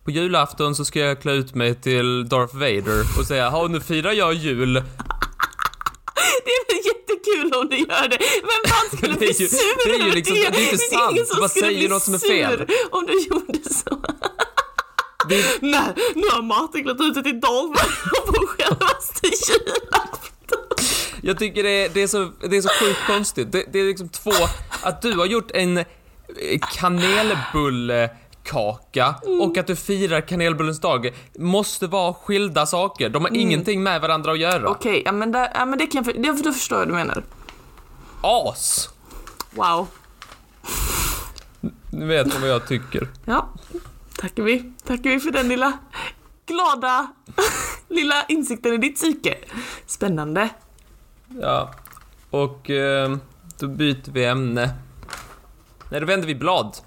På 0.04 0.12
julafton 0.12 0.76
så 0.76 0.86
ska 0.86 1.00
jag 1.00 1.22
klä 1.22 1.32
ut 1.34 1.56
mig 1.56 1.76
till 1.76 2.30
Darth 2.30 2.56
Vader 2.56 3.02
och 3.20 3.26
säga 3.26 3.44
"Ja, 3.44 3.68
nu 3.70 3.82
firar 3.82 4.12
jag 4.12 4.34
jul. 4.34 4.84
Det 6.46 6.52
är 6.52 6.64
väl 6.74 6.86
jättekul 6.86 7.54
om 7.60 7.70
du 7.70 7.78
gör 7.78 8.08
det. 8.08 8.18
Vem 8.42 8.72
fan 8.72 8.88
skulle 8.98 9.14
Det 9.14 9.16
är 9.16 9.20
bli 9.20 9.34
sur 9.34 9.86
det 9.86 9.96
är 9.96 10.06
ju 10.06 10.12
liksom- 10.12 10.36
det 10.36 10.46
är 10.46 10.62
inte 10.64 10.78
sant. 10.78 11.12
ingen 11.12 11.26
som 11.26 11.36
Du 11.36 11.40
bara 11.42 11.50
skulle 11.50 11.66
säger 11.66 11.90
något 11.90 12.04
som 12.04 12.14
är 12.14 12.18
fel. 12.20 12.66
Om 12.92 13.06
du 13.06 13.14
gjorde 13.22 13.60
så. 13.70 14.02
Det 15.30 15.36
är, 15.42 15.46
Nej, 15.62 15.94
nu 16.16 16.24
har 16.32 16.42
Martin 16.42 16.84
klätt 16.84 17.02
ut 17.02 17.14
sig 17.14 17.24
till 17.24 17.40
Vader 17.42 18.32
på 18.32 18.48
självaste 18.48 19.28
julafton. 19.28 20.88
jag 21.22 21.40
tycker 21.40 21.64
det 21.64 21.70
är, 21.86 21.90
det 21.90 22.02
är, 22.02 22.08
så, 22.08 22.32
det 22.50 22.58
är 22.58 22.62
så 22.62 22.70
sjukt 22.70 23.00
konstigt. 23.08 23.52
Det, 23.52 23.66
det 23.74 23.80
är 23.80 23.84
liksom 23.86 24.10
två... 24.10 24.32
Att 24.82 25.02
du 25.02 25.14
har 25.14 25.26
gjort 25.26 25.52
en 25.52 25.86
eh, 28.50 28.56
kanelbullekaka 28.56 29.16
och 29.46 29.58
att 29.58 29.68
du 29.68 29.76
firar 29.76 30.22
kanelbullens 30.22 30.80
dag 30.80 31.14
måste 31.40 31.88
vara 31.88 32.14
skilda 32.14 32.66
saker. 32.66 33.10
De 33.10 33.22
har 33.26 33.36
ingenting 33.38 33.84
med 33.84 34.02
varandra 34.02 34.32
att 34.32 34.40
göra. 34.40 34.70
Okej, 34.70 35.02
ja 35.06 35.12
men, 35.12 35.32
där, 35.32 35.52
ja, 35.54 35.66
men 35.66 35.80
det 35.80 35.86
kan 35.88 36.04
jag, 36.06 36.16
för- 36.38 36.44
då 36.44 36.54
förstår 36.54 36.80
jag 36.80 36.86
vad 36.86 36.96
du 36.96 36.98
menar. 37.06 37.24
As! 38.22 38.90
Wow. 39.52 39.88
Ni 41.92 42.06
vet 42.06 42.40
vad 42.42 42.50
jag 42.50 42.68
tycker. 42.68 43.08
Ja, 43.26 43.50
Tackar 44.20 44.44
vi. 44.44 44.72
Tackar 44.86 45.10
vi 45.10 45.20
för 45.20 45.32
den 45.32 45.48
lilla 45.48 45.74
glada 46.46 47.08
lilla 47.90 48.26
insikten 48.28 48.74
i 48.74 48.78
ditt 48.78 48.96
psyke. 48.96 49.38
Spännande. 49.86 50.50
Ja. 51.42 51.72
Och 52.30 52.70
eh, 52.70 53.16
då 53.60 53.68
byter 53.68 54.12
vi 54.12 54.26
ämne. 54.26 54.70
Nej, 55.90 56.00
då 56.00 56.06
vänder 56.06 56.28
vi 56.28 56.36
blad. 56.36 56.78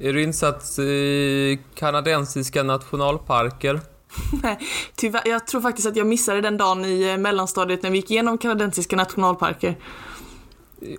Är 0.00 0.12
du 0.12 0.22
insatt 0.22 0.78
i 0.78 1.58
kanadensiska 1.74 2.62
nationalparker? 2.62 3.80
Nej, 4.42 4.58
tyvärr, 4.96 5.28
jag 5.28 5.46
tror 5.46 5.60
faktiskt 5.60 5.88
att 5.88 5.96
jag 5.96 6.06
missade 6.06 6.40
den 6.40 6.56
dagen 6.56 6.84
i 6.84 7.02
eh, 7.10 7.16
mellanstadiet 7.16 7.82
när 7.82 7.90
vi 7.90 7.96
gick 7.96 8.10
igenom 8.10 8.38
kanadensiska 8.38 8.96
nationalparker. 8.96 9.76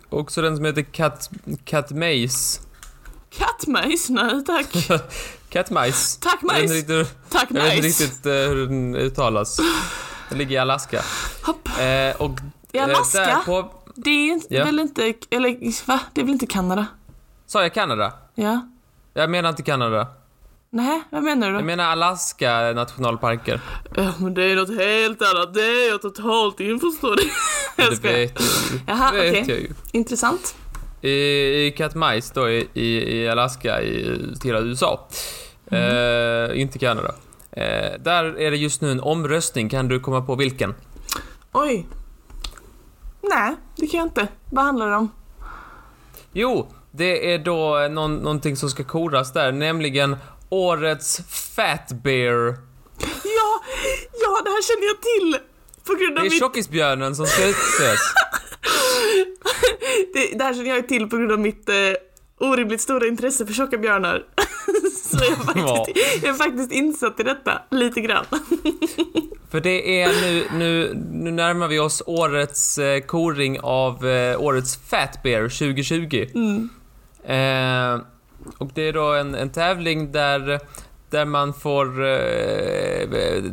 Också 0.10 0.42
den 0.42 0.56
som 0.56 0.66
heter 0.66 0.82
Cat, 0.82 1.30
Katmais. 1.66 2.62
Kattmajs? 3.30 4.10
Nej 4.10 4.44
tack. 4.46 4.88
Katmais. 5.50 6.18
Tack 6.18 6.42
majs. 6.42 6.72
riktigt, 6.72 7.16
Tack 7.30 7.48
jag 7.50 7.54
vet 7.64 7.74
inte 7.74 7.82
majs. 7.88 8.00
riktigt 8.02 8.26
eh, 8.26 8.32
hur 8.34 8.66
den 8.68 8.96
uttalas. 8.96 9.60
Den 10.30 10.38
ligger 10.38 10.56
i 10.56 10.58
Alaska. 10.58 11.02
Hopp. 11.46 11.68
Eh, 11.68 12.22
och 12.22 12.32
I 12.72 12.78
eh, 12.78 12.84
Alaska? 12.84 13.20
där 13.20 13.36
på... 13.46 13.74
Det 13.96 14.10
är 14.32 14.42
Ja. 14.50 14.66
väl 14.66 14.80
inte, 14.80 15.14
eller 15.30 15.88
va? 15.88 16.00
Det 16.14 16.22
är 16.22 16.26
väl 16.26 16.34
inte 16.34 16.46
Kanada? 16.46 16.86
Sa 17.48 17.62
jag 17.62 17.74
Kanada? 17.74 18.14
Ja. 18.36 18.62
Jag 19.14 19.30
menar 19.30 19.50
inte 19.50 19.64
Kanada. 19.64 20.08
Nej, 20.70 21.02
vad 21.10 21.24
menar 21.24 21.48
du 21.48 21.54
Jag 21.54 21.62
då? 21.62 21.66
menar 21.66 21.84
Alaska 21.84 22.72
nationalparker. 22.76 23.62
Ja, 23.96 24.14
men 24.20 24.34
det 24.34 24.44
är 24.44 24.56
något 24.56 24.70
helt 24.78 25.22
annat. 25.22 25.54
Det 25.54 25.62
är 25.62 25.90
jag 25.90 26.02
totalt 26.02 26.60
införstådd 26.60 27.20
i. 27.20 27.32
Jag 27.78 27.90
Det 27.92 27.96
skojar. 27.96 28.14
vet 28.18 28.40
jag 28.40 28.48
ju. 28.72 28.80
Jaha, 28.88 29.10
okej. 29.10 29.46
jag 29.48 29.58
ju. 29.60 29.70
Intressant. 29.92 30.56
I, 31.02 31.10
i 31.66 31.74
Katmais 31.78 32.32
då 32.32 32.50
i, 32.50 32.68
i, 32.74 33.18
i 33.22 33.30
Alaska 33.30 33.82
i 33.82 34.18
till 34.42 34.56
USA. 34.56 35.08
Mm. 35.72 36.52
Eh, 36.52 36.62
inte 36.62 36.80
Kanada. 36.80 37.12
Eh, 37.52 38.00
där 38.00 38.24
är 38.40 38.52
det 38.52 38.58
just 38.58 38.82
nu 38.82 38.92
en 38.92 39.00
omröstning. 39.02 39.70
Kan 39.70 39.88
du 39.88 40.00
komma 40.00 40.22
på 40.22 40.36
vilken? 40.36 40.76
Oj. 41.52 41.88
Nej, 43.22 43.56
det 43.76 43.88
kan 43.88 43.98
jag 43.98 44.08
inte. 44.08 44.28
Vad 44.52 44.64
handlar 44.66 44.90
det 44.90 44.96
om? 44.96 45.12
Jo, 46.34 46.68
det 46.92 47.34
är 47.34 47.40
då 47.40 47.88
någon, 47.92 48.16
någonting 48.16 48.56
som 48.56 48.70
ska 48.70 48.84
koras 48.84 49.34
där, 49.34 49.52
nämligen 49.52 50.18
årets 50.50 51.22
Fat 51.56 51.92
Bear. 52.04 52.58
Ja, 53.24 53.62
ja, 54.22 54.42
det 54.44 54.50
här 54.50 54.62
känner 54.62 54.88
jag 54.88 55.02
till. 55.02 55.48
På 55.86 55.94
grund 55.94 56.16
Det 56.16 56.20
av 56.20 56.26
är 56.26 56.30
mitt... 56.30 56.40
tjockisbjörnen 56.40 57.16
som 57.16 57.26
ska 57.26 57.48
utses. 57.48 58.00
Det, 60.14 60.38
det 60.38 60.44
här 60.44 60.54
känner 60.54 60.70
jag 60.70 60.88
till 60.88 61.10
på 61.10 61.18
grund 61.18 61.32
av 61.32 61.40
mitt 61.40 61.70
eh, 61.70 61.76
orimligt 62.40 62.82
stora 62.82 63.08
intresse 63.08 63.46
för 63.46 63.54
tjocka 63.54 63.78
björnar. 63.78 64.24
Så 65.04 65.18
jag 65.18 65.32
är, 65.32 65.36
faktiskt, 65.36 66.24
jag 66.24 66.30
är 66.30 66.34
faktiskt 66.34 66.72
insatt 66.72 67.20
i 67.20 67.24
detta, 67.24 67.62
lite 67.72 68.02
grann. 68.02 68.26
För 69.52 69.60
det 69.60 70.02
är 70.02 70.08
nu, 70.22 70.48
nu, 70.54 70.94
nu 71.12 71.32
närmar 71.32 71.68
vi 71.68 71.80
oss 71.80 72.04
årets 72.06 72.78
eh, 72.78 73.00
koring 73.02 73.60
av 73.60 74.08
eh, 74.08 74.42
årets 74.42 74.78
Fat 74.90 75.24
Bear 75.24 75.42
2020. 75.42 76.28
Mm. 76.36 76.70
Eh, 77.24 78.02
och 78.58 78.70
det 78.74 78.82
är 78.82 78.94
då 78.94 79.14
en, 79.14 79.36
en 79.36 79.50
tävling 79.50 80.12
där, 80.12 80.60
där 81.10 81.26
man 81.26 81.54
får 81.54 82.06
eh, 82.06 83.44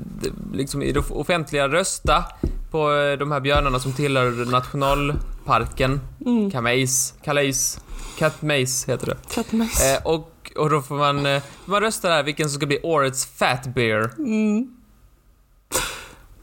liksom 0.52 0.82
i 0.82 0.92
det 0.92 1.10
offentliga 1.10 1.68
rösta 1.68 2.24
på 2.70 2.92
eh, 2.92 3.18
de 3.18 3.32
här 3.32 3.40
björnarna 3.40 3.78
som 3.78 3.92
tillhör 3.92 4.50
nationalparken. 4.50 6.00
Mm. 6.26 6.50
Kamais, 6.50 7.14
Calais, 7.24 7.80
Katmais 8.18 8.88
heter 8.88 9.06
det. 9.06 9.16
Kattmajs. 9.34 9.84
Eh, 9.84 10.02
och, 10.06 10.52
och 10.56 10.70
då 10.70 10.82
får 10.82 10.96
man, 10.96 11.26
eh, 11.26 11.42
man 11.64 11.80
rösta 11.80 12.08
där 12.08 12.22
vilken 12.22 12.48
som 12.48 12.56
ska 12.56 12.66
bli 12.66 12.80
årets 12.82 13.26
Fat 13.26 13.66
Bear. 13.74 14.10
Mm. 14.18 14.74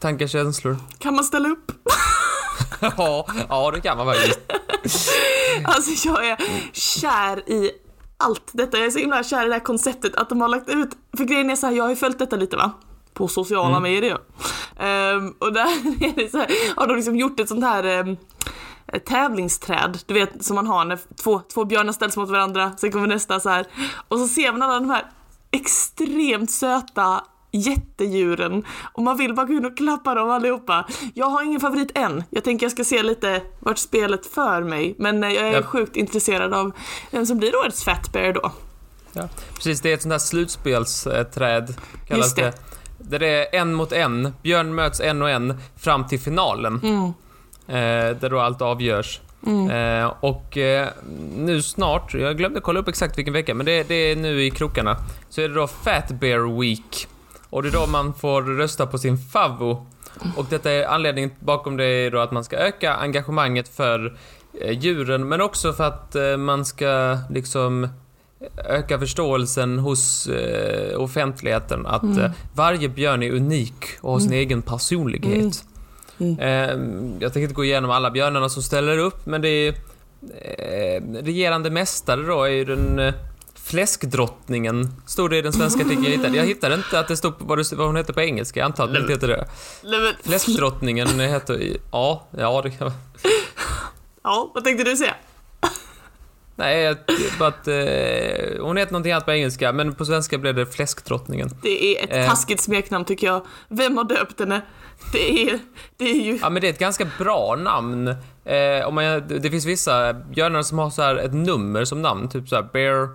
Tankar, 0.00 0.26
känslor? 0.26 0.76
Kan 0.98 1.14
man 1.14 1.24
ställa 1.24 1.48
upp? 1.48 1.72
ja, 2.80 3.26
ja, 3.48 3.70
det 3.70 3.80
kan 3.80 3.96
man 3.96 4.06
faktiskt. 4.06 4.40
Alltså 5.64 6.08
jag 6.08 6.26
är 6.28 6.36
kär 6.72 7.50
i 7.50 7.70
allt 8.18 8.50
detta. 8.52 8.76
Jag 8.78 8.86
är 8.86 8.90
så 8.90 8.98
himla 8.98 9.22
kär 9.24 9.44
i 9.44 9.48
det 9.48 9.54
här 9.54 9.60
konceptet 9.60 10.14
att 10.16 10.28
de 10.28 10.40
har 10.40 10.48
lagt 10.48 10.68
ut, 10.68 10.88
för 11.16 11.24
grejen 11.24 11.50
är 11.50 11.56
så 11.56 11.66
här, 11.66 11.74
jag 11.74 11.84
har 11.84 11.90
ju 11.90 11.96
följt 11.96 12.18
detta 12.18 12.36
lite 12.36 12.56
va? 12.56 12.70
På 13.14 13.28
sociala 13.28 13.76
Mm. 13.76 13.82
medier. 13.82 14.18
Ehm, 14.78 15.34
och 15.38 15.52
där 15.52 15.66
är 16.04 16.16
det 16.16 16.30
så 16.30 16.38
här, 16.38 16.76
har 16.76 16.86
de 16.86 16.96
liksom 16.96 17.16
gjort 17.16 17.40
ett 17.40 17.48
sånt 17.48 17.64
här 17.64 18.16
ett 18.92 19.04
tävlingsträd, 19.06 19.98
du 20.06 20.14
vet 20.14 20.44
som 20.44 20.54
man 20.56 20.66
har 20.66 20.84
när 20.84 20.98
två, 21.22 21.40
två 21.54 21.64
björnar 21.64 21.92
ställs 21.92 22.16
mot 22.16 22.30
varandra, 22.30 22.72
sen 22.78 22.92
kommer 22.92 23.06
nästa 23.06 23.40
så 23.40 23.48
här. 23.48 23.66
Och 24.08 24.18
så 24.18 24.28
ser 24.28 24.52
man 24.52 24.62
alla 24.62 24.74
de 24.74 24.90
här 24.90 25.04
extremt 25.50 26.50
söta 26.50 27.24
jättedjuren 27.60 28.64
och 28.92 29.02
man 29.02 29.16
vill 29.16 29.34
bara 29.34 29.46
gå 29.46 29.52
in 29.52 29.64
och 29.66 29.76
klappa 29.76 30.14
dem 30.14 30.30
allihopa. 30.30 30.86
Jag 31.14 31.26
har 31.26 31.42
ingen 31.42 31.60
favorit 31.60 31.90
än. 31.94 32.24
Jag 32.30 32.44
tänker 32.44 32.64
jag 32.66 32.72
ska 32.72 32.84
se 32.84 33.02
lite 33.02 33.42
vart 33.60 33.78
spelet 33.78 34.26
för 34.26 34.62
mig, 34.62 34.94
men 34.98 35.24
eh, 35.24 35.30
jag 35.32 35.48
är 35.48 35.52
Ja. 35.52 35.62
sjukt 35.62 35.96
intresserad 35.96 36.54
av 36.54 36.72
vem 37.10 37.26
som 37.26 37.38
blir 37.38 37.56
årets 37.56 37.84
Fat 37.84 38.12
Bear 38.12 38.32
då. 38.32 38.52
Ja, 39.12 39.28
precis, 39.54 39.80
det 39.80 39.90
är 39.90 39.94
ett 39.94 40.02
sånt 40.02 40.12
här 40.12 40.18
slutspelsträd, 40.18 41.74
kallas 42.08 42.24
Just 42.26 42.36
det. 42.36 42.42
det. 42.42 42.54
Där 42.98 43.18
det 43.18 43.28
är 43.56 43.60
en 43.60 43.74
mot 43.74 43.92
en, 43.92 44.32
björn 44.42 44.74
möts 44.74 45.00
en 45.00 45.22
och 45.22 45.30
en 45.30 45.60
fram 45.76 46.06
till 46.06 46.20
finalen. 46.20 46.80
Mm. 46.82 47.04
Eh, 47.68 48.16
där 48.20 48.30
då 48.30 48.40
allt 48.40 48.62
avgörs. 48.62 49.20
Mm. 49.46 49.70
Eh, 50.02 50.12
och 50.20 50.56
eh, 50.56 50.88
nu 51.36 51.62
snart, 51.62 52.14
jag 52.14 52.36
glömde 52.36 52.60
kolla 52.60 52.80
upp 52.80 52.88
exakt 52.88 53.18
vilken 53.18 53.34
vecka, 53.34 53.54
men 53.54 53.66
det, 53.66 53.88
det 53.88 53.94
är 53.94 54.16
nu 54.16 54.42
i 54.44 54.50
krokarna, 54.50 54.96
så 55.28 55.40
är 55.40 55.48
det 55.48 55.54
då 55.54 55.66
Fat 55.66 56.08
Bear 56.10 56.60
Week. 56.60 57.08
Och 57.50 57.62
det 57.62 57.68
är 57.68 57.72
då 57.72 57.86
man 57.86 58.14
får 58.14 58.42
rösta 58.42 58.86
på 58.86 58.98
sin 58.98 59.18
favvo. 59.18 59.86
Och 60.36 60.46
detta 60.50 60.70
är 60.72 60.84
anledningen 60.86 61.30
bakom 61.40 61.76
det 61.76 61.84
är 61.84 62.10
då 62.10 62.20
att 62.20 62.32
man 62.32 62.44
ska 62.44 62.56
öka 62.56 62.94
engagemanget 62.94 63.68
för 63.68 64.18
eh, 64.60 64.78
djuren, 64.78 65.28
men 65.28 65.40
också 65.40 65.72
för 65.72 65.84
att 65.84 66.14
eh, 66.14 66.36
man 66.36 66.64
ska 66.64 67.18
liksom 67.30 67.88
öka 68.68 68.98
förståelsen 68.98 69.78
hos 69.78 70.26
eh, 70.26 71.00
offentligheten 71.00 71.86
att 71.86 72.02
Mm. 72.02 72.18
eh, 72.24 72.30
varje 72.54 72.88
björn 72.88 73.22
är 73.22 73.30
unik 73.30 73.84
och 74.00 74.12
har 74.12 74.20
sin 74.20 74.32
egen 74.32 74.62
personlighet. 74.62 75.64
Mm. 76.18 76.38
Eh, 76.38 76.76
jag 77.20 77.32
tänker 77.32 77.40
inte 77.42 77.54
gå 77.54 77.64
igenom 77.64 77.90
alla 77.90 78.10
björnarna 78.10 78.48
som 78.48 78.62
ställer 78.62 78.98
upp, 78.98 79.26
men 79.26 79.42
det 79.42 79.48
är 79.48 79.74
eh, 80.42 81.02
regerande 81.22 81.70
mästare 81.70 82.22
då 82.22 82.42
är 82.44 82.48
ju 82.50 82.64
den 82.64 82.98
eh, 82.98 83.14
Fläskdrottningen, 83.66 84.92
stod 85.06 85.30
det 85.30 85.36
i 85.36 85.42
den 85.42 85.52
svenska 85.52 85.80
artikeln 85.80 86.04
jag 86.04 86.10
hittade. 86.10 86.36
Jag 86.36 86.44
hittade 86.44 86.74
inte 86.74 87.00
att 87.00 87.08
det 87.08 87.16
stod 87.16 87.34
vad, 87.38 87.58
det, 87.58 87.72
vad 87.72 87.86
hon 87.86 87.96
heter 87.96 88.12
på 88.12 88.20
engelska, 88.20 88.60
jag 88.60 88.64
antar 88.64 88.84
att 88.84 88.92
det 88.92 89.00
inte 89.00 89.12
heter 89.12 89.28
det. 89.28 89.48
Nej, 89.84 90.14
Fläskdrottningen 90.22 91.20
heter... 91.20 91.76
Ja, 91.92 92.26
ja 92.38 92.62
det 92.62 92.70
kan 92.70 92.92
Ja, 94.22 94.50
vad 94.54 94.64
tänkte 94.64 94.84
du 94.84 94.96
säga? 94.96 95.14
Nej, 96.56 96.94
bara 97.38 97.48
att... 97.48 97.68
Eh, 97.68 97.74
hon 98.60 98.76
heter 98.76 98.92
någonting 98.92 99.12
annat 99.12 99.24
på 99.24 99.32
engelska, 99.32 99.72
men 99.72 99.94
på 99.94 100.04
svenska 100.04 100.38
blev 100.38 100.54
det 100.54 100.66
Fläskdrottningen. 100.66 101.50
Det 101.62 101.98
är 101.98 102.04
ett 102.04 102.10
Eh. 102.12 102.30
taskigt 102.30 102.60
smeknamn 102.60 103.04
tycker 103.04 103.26
jag. 103.26 103.46
Vem 103.68 103.96
har 103.96 104.04
döpt 104.04 104.40
henne? 104.40 104.60
Det 105.12 105.50
är, 105.50 105.58
det 105.96 106.04
är 106.10 106.20
ju... 106.24 106.38
Ja, 106.42 106.50
men 106.50 106.62
det 106.62 106.68
är 106.68 106.72
ett 106.72 106.78
ganska 106.78 107.06
bra 107.18 107.56
namn. 107.56 108.08
Eh, 108.44 108.86
om 108.88 108.94
man, 108.94 109.28
det 109.28 109.50
finns 109.50 109.66
vissa 109.66 110.12
björnar 110.12 110.62
som 110.62 110.78
har 110.78 110.90
så 110.90 111.02
här 111.02 111.16
ett 111.16 111.34
nummer 111.34 111.84
som 111.84 112.02
namn, 112.02 112.28
typ 112.28 112.48
så 112.48 112.54
här 112.56 112.68
Bear 112.72 113.08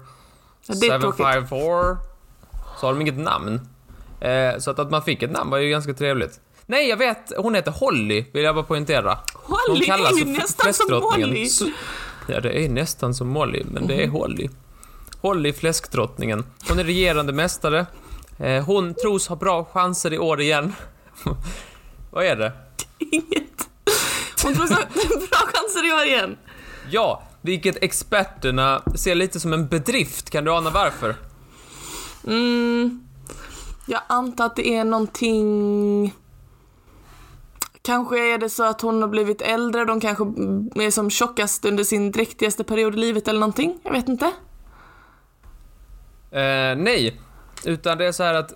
Ja, 0.73 0.77
det 0.81 0.87
är 0.87 0.99
tråkigt. 0.99 1.25
754. 1.25 1.97
Så 2.79 2.85
har 2.87 2.93
de 2.93 3.01
inget 3.01 3.17
namn. 3.17 3.61
Eh, 4.21 4.57
så 4.59 4.71
att, 4.71 4.79
att 4.79 4.91
man 4.91 5.01
fick 5.03 5.23
ett 5.23 5.31
namn 5.31 5.49
var 5.51 5.57
ju 5.57 5.69
ganska 5.69 5.93
trevligt. 5.93 6.39
Nej, 6.65 6.89
jag 6.89 6.97
vet. 6.97 7.31
Hon 7.37 7.55
heter 7.55 7.71
Holly, 7.71 8.25
vill 8.33 8.43
jag 8.43 8.55
bara 8.55 8.63
poängtera. 8.65 9.17
Hon 9.33 9.57
Holly 9.67 9.85
kallas 9.85 10.11
är 10.11 10.15
ju 10.17 10.25
nästan 10.25 10.73
som. 10.73 10.99
Molly. 10.99 11.47
Ja, 12.27 12.39
det 12.39 12.65
är 12.65 12.69
nästan 12.69 13.13
som 13.13 13.27
Molly, 13.27 13.63
men 13.71 13.87
det 13.87 13.93
är 14.03 14.07
Mhm. 14.07 14.15
Holly. 14.15 14.49
Holly, 15.21 15.53
fläskdrottningen. 15.53 16.45
Hon 16.69 16.79
är 16.79 16.83
regerande 16.83 17.33
mästare. 17.33 17.85
Eh, 18.39 18.63
hon 18.65 18.93
tros 18.93 19.27
ha 19.27 19.35
bra 19.35 19.63
chanser 19.65 20.13
i 20.13 20.19
år 20.19 20.41
igen. 20.41 20.73
Vad 22.11 22.25
är 22.25 22.35
det? 22.35 22.51
Inget. 22.97 23.69
Hon 24.43 24.53
tror 24.55 24.67
så 24.67 24.73
bra 25.29 25.39
chanser 25.53 25.89
i 25.89 25.93
år 26.01 26.05
igen. 26.05 26.37
Ja, 26.89 27.23
vilket 27.41 27.83
experterna 27.83 28.81
ser 28.95 29.15
lite 29.15 29.39
som 29.39 29.53
en 29.53 29.67
bedrift. 29.67 30.29
Kan 30.29 30.43
du 30.43 30.51
ana 30.51 30.69
varför? 30.69 31.15
Mm, 32.27 33.07
jag 33.85 34.01
antar 34.07 34.45
att 34.45 34.55
det 34.55 34.75
är 34.75 34.83
någonting... 34.83 36.15
Kanske 37.83 38.33
är 38.33 38.37
det 38.37 38.49
så 38.49 38.63
att 38.63 38.81
hon 38.81 39.01
har 39.01 39.09
blivit 39.09 39.41
äldre, 39.41 39.85
de 39.85 39.99
kanske 39.99 40.23
är 40.83 40.91
som 40.91 41.09
tjockast 41.09 41.65
under 41.65 41.83
sin 41.83 42.11
dräktigaste 42.11 42.63
period 42.63 42.93
i 42.95 42.97
livet 42.97 43.27
eller 43.27 43.39
någonting. 43.39 43.79
Jag 43.83 43.91
vet 43.91 44.07
inte. 44.09 44.25
Eh, 46.31 46.75
nej, 46.77 47.21
utan 47.65 47.97
det 47.97 48.05
är 48.05 48.11
så 48.11 48.23
här 48.23 48.33
att 48.33 48.51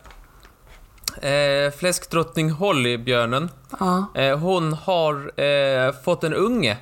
eh, 1.21 1.77
fläskdrottning 1.79 2.49
Holly, 2.51 2.97
björnen, 2.97 3.49
Ja. 3.79 4.05
eh, 4.15 4.37
hon 4.39 4.73
har 4.73 5.41
eh, 5.41 5.91
fått 6.03 6.23
en 6.23 6.33
unge. 6.33 6.77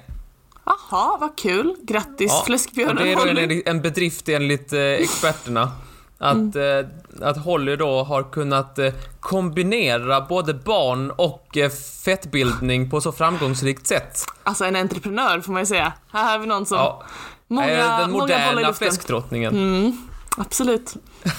Jaha, 0.65 1.17
vad 1.17 1.37
kul. 1.37 1.75
Grattis 1.81 2.31
Ja, 2.31 2.43
fläskbjörnen 2.45 2.95
det 2.95 3.13
är 3.13 3.51
en, 3.51 3.61
en 3.65 3.81
bedrift 3.81 4.29
enligt 4.29 4.73
eh, 4.73 4.79
experterna. 4.81 5.71
Att, 6.17 6.55
eh, 6.55 7.27
att 7.27 7.37
Holly 7.37 7.75
då 7.75 8.03
har 8.03 8.23
kunnat 8.23 8.79
eh, 8.79 8.93
kombinera 9.19 10.21
både 10.21 10.53
barn 10.53 11.11
och 11.11 11.57
eh, 11.57 11.69
fettbildning 12.05 12.89
på 12.89 13.01
så 13.01 13.11
framgångsrikt 13.11 13.87
sätt. 13.87 14.25
Alltså 14.43 14.65
en 14.65 14.75
entreprenör 14.75 15.41
får 15.41 15.53
man 15.53 15.61
ju 15.61 15.65
säga. 15.65 15.93
Här 16.11 16.31
har 16.31 16.39
vi 16.39 16.47
någon 16.47 16.65
som... 16.65 16.77
Ja, 16.77 17.03
många, 17.47 17.69
eh, 17.69 17.99
den 17.99 18.11
många 18.11 18.23
moderna 18.23 18.51
luften. 18.53 18.73
fläskdrottningen. 18.73 19.53
Mm, 19.53 19.97
absolut. 20.37 20.93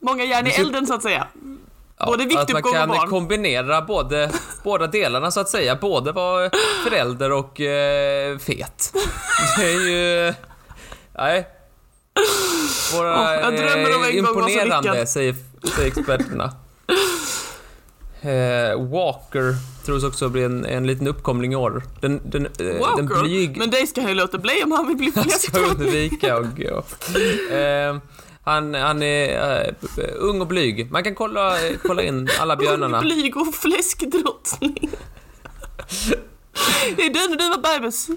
många 0.00 0.24
järn 0.24 0.46
i 0.46 0.50
elden 0.50 0.86
så 0.86 0.94
att 0.94 1.02
säga. 1.02 1.26
Ja, 2.02 2.06
Både 2.06 2.22
att 2.22 2.32
man 2.32 2.38
viktuppgång 2.38 2.72
och 2.72 2.78
kan 2.78 2.88
barn. 2.88 3.08
kombinera 3.08 3.82
både, 3.82 4.30
båda 4.62 4.86
delarna 4.86 5.30
så 5.30 5.40
att 5.40 5.48
säga. 5.48 5.76
Både 5.76 6.12
vara 6.12 6.50
förälder 6.84 7.32
och 7.32 7.60
eh, 7.60 8.38
fet. 8.38 8.92
Det 9.58 9.64
är 9.64 9.88
ju... 9.88 10.34
Nej. 11.18 11.48
Våra, 12.94 13.14
Åh, 13.14 13.32
jag 13.32 13.56
drömmer 13.56 13.96
om 13.96 14.04
en 14.04 14.18
imponerande, 14.18 15.06
säger, 15.06 15.34
säger 15.76 15.88
experterna. 15.88 16.52
Eh, 18.24 18.80
Walker 18.90 19.54
tros 19.84 20.04
också 20.04 20.28
bli 20.28 20.42
en, 20.44 20.64
en 20.64 20.86
liten 20.86 21.06
uppkomling 21.06 21.52
i 21.52 21.56
år. 21.56 21.82
Den, 22.00 22.20
den, 22.24 22.46
eh, 22.46 22.50
den 22.56 22.78
Walker? 22.78 23.22
blyg... 23.22 23.56
Men 23.56 23.70
det 23.70 23.86
ska 23.86 24.00
han 24.00 24.10
ju 24.10 24.16
låta 24.16 24.38
bli 24.38 24.62
om 24.64 24.72
han 24.72 24.86
vill 24.88 24.96
bli 24.96 25.12
Han 25.16 25.28
ska 25.30 25.58
undvika 25.58 26.36
och 26.36 26.46
gå. 26.56 26.84
Eh, 27.54 27.96
han, 28.44 28.74
han 28.74 29.02
är 29.02 29.64
eh, 29.98 30.04
ung 30.16 30.40
och 30.40 30.46
blyg. 30.46 30.90
Man 30.92 31.04
kan 31.04 31.14
kolla, 31.14 31.66
eh, 31.66 31.76
kolla 31.86 32.02
in 32.02 32.28
alla 32.40 32.56
björnarna. 32.56 32.96
Ung, 33.00 33.02
blyg 33.04 33.36
och 33.36 33.54
fläskdrottning. 33.54 34.90
Det 36.96 37.02
är 37.06 37.28
när 37.30 37.36
du 37.36 37.48
var 37.48 37.78
bebis. 37.80 38.08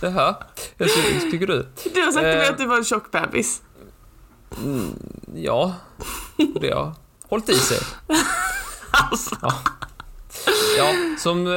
Jaha, 0.00 0.36
hur 0.76 0.86
ty- 0.88 1.30
tycker 1.30 1.46
du? 1.46 1.66
Du 1.94 2.00
har 2.02 2.12
sagt 2.12 2.14
till 2.14 2.36
mig 2.36 2.44
Eh. 2.46 2.50
att 2.50 2.58
du 2.58 2.66
var 2.66 2.76
en 2.76 2.84
tjock 2.84 3.10
bebis. 3.10 3.62
Ja, 5.34 5.74
det 6.60 6.70
har 6.70 6.92
hållit 7.28 7.48
i 7.48 7.54
sig. 7.58 7.78
Alltså. 8.90 9.36
Ja, 10.78 10.94
som, 11.18 11.46
eh, 11.46 11.52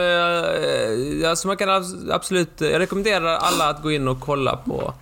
ja, 1.21 1.35
så 1.35 1.47
man 1.47 1.57
kan 1.57 1.69
abs- 1.69 2.11
absolut, 2.13 2.61
jag 2.61 2.79
rekommenderar 2.79 3.35
alla 3.35 3.69
att 3.69 3.81
gå 3.83 3.91
in 3.91 4.07
och 4.07 4.19
kolla 4.19 4.57
på, 4.57 4.93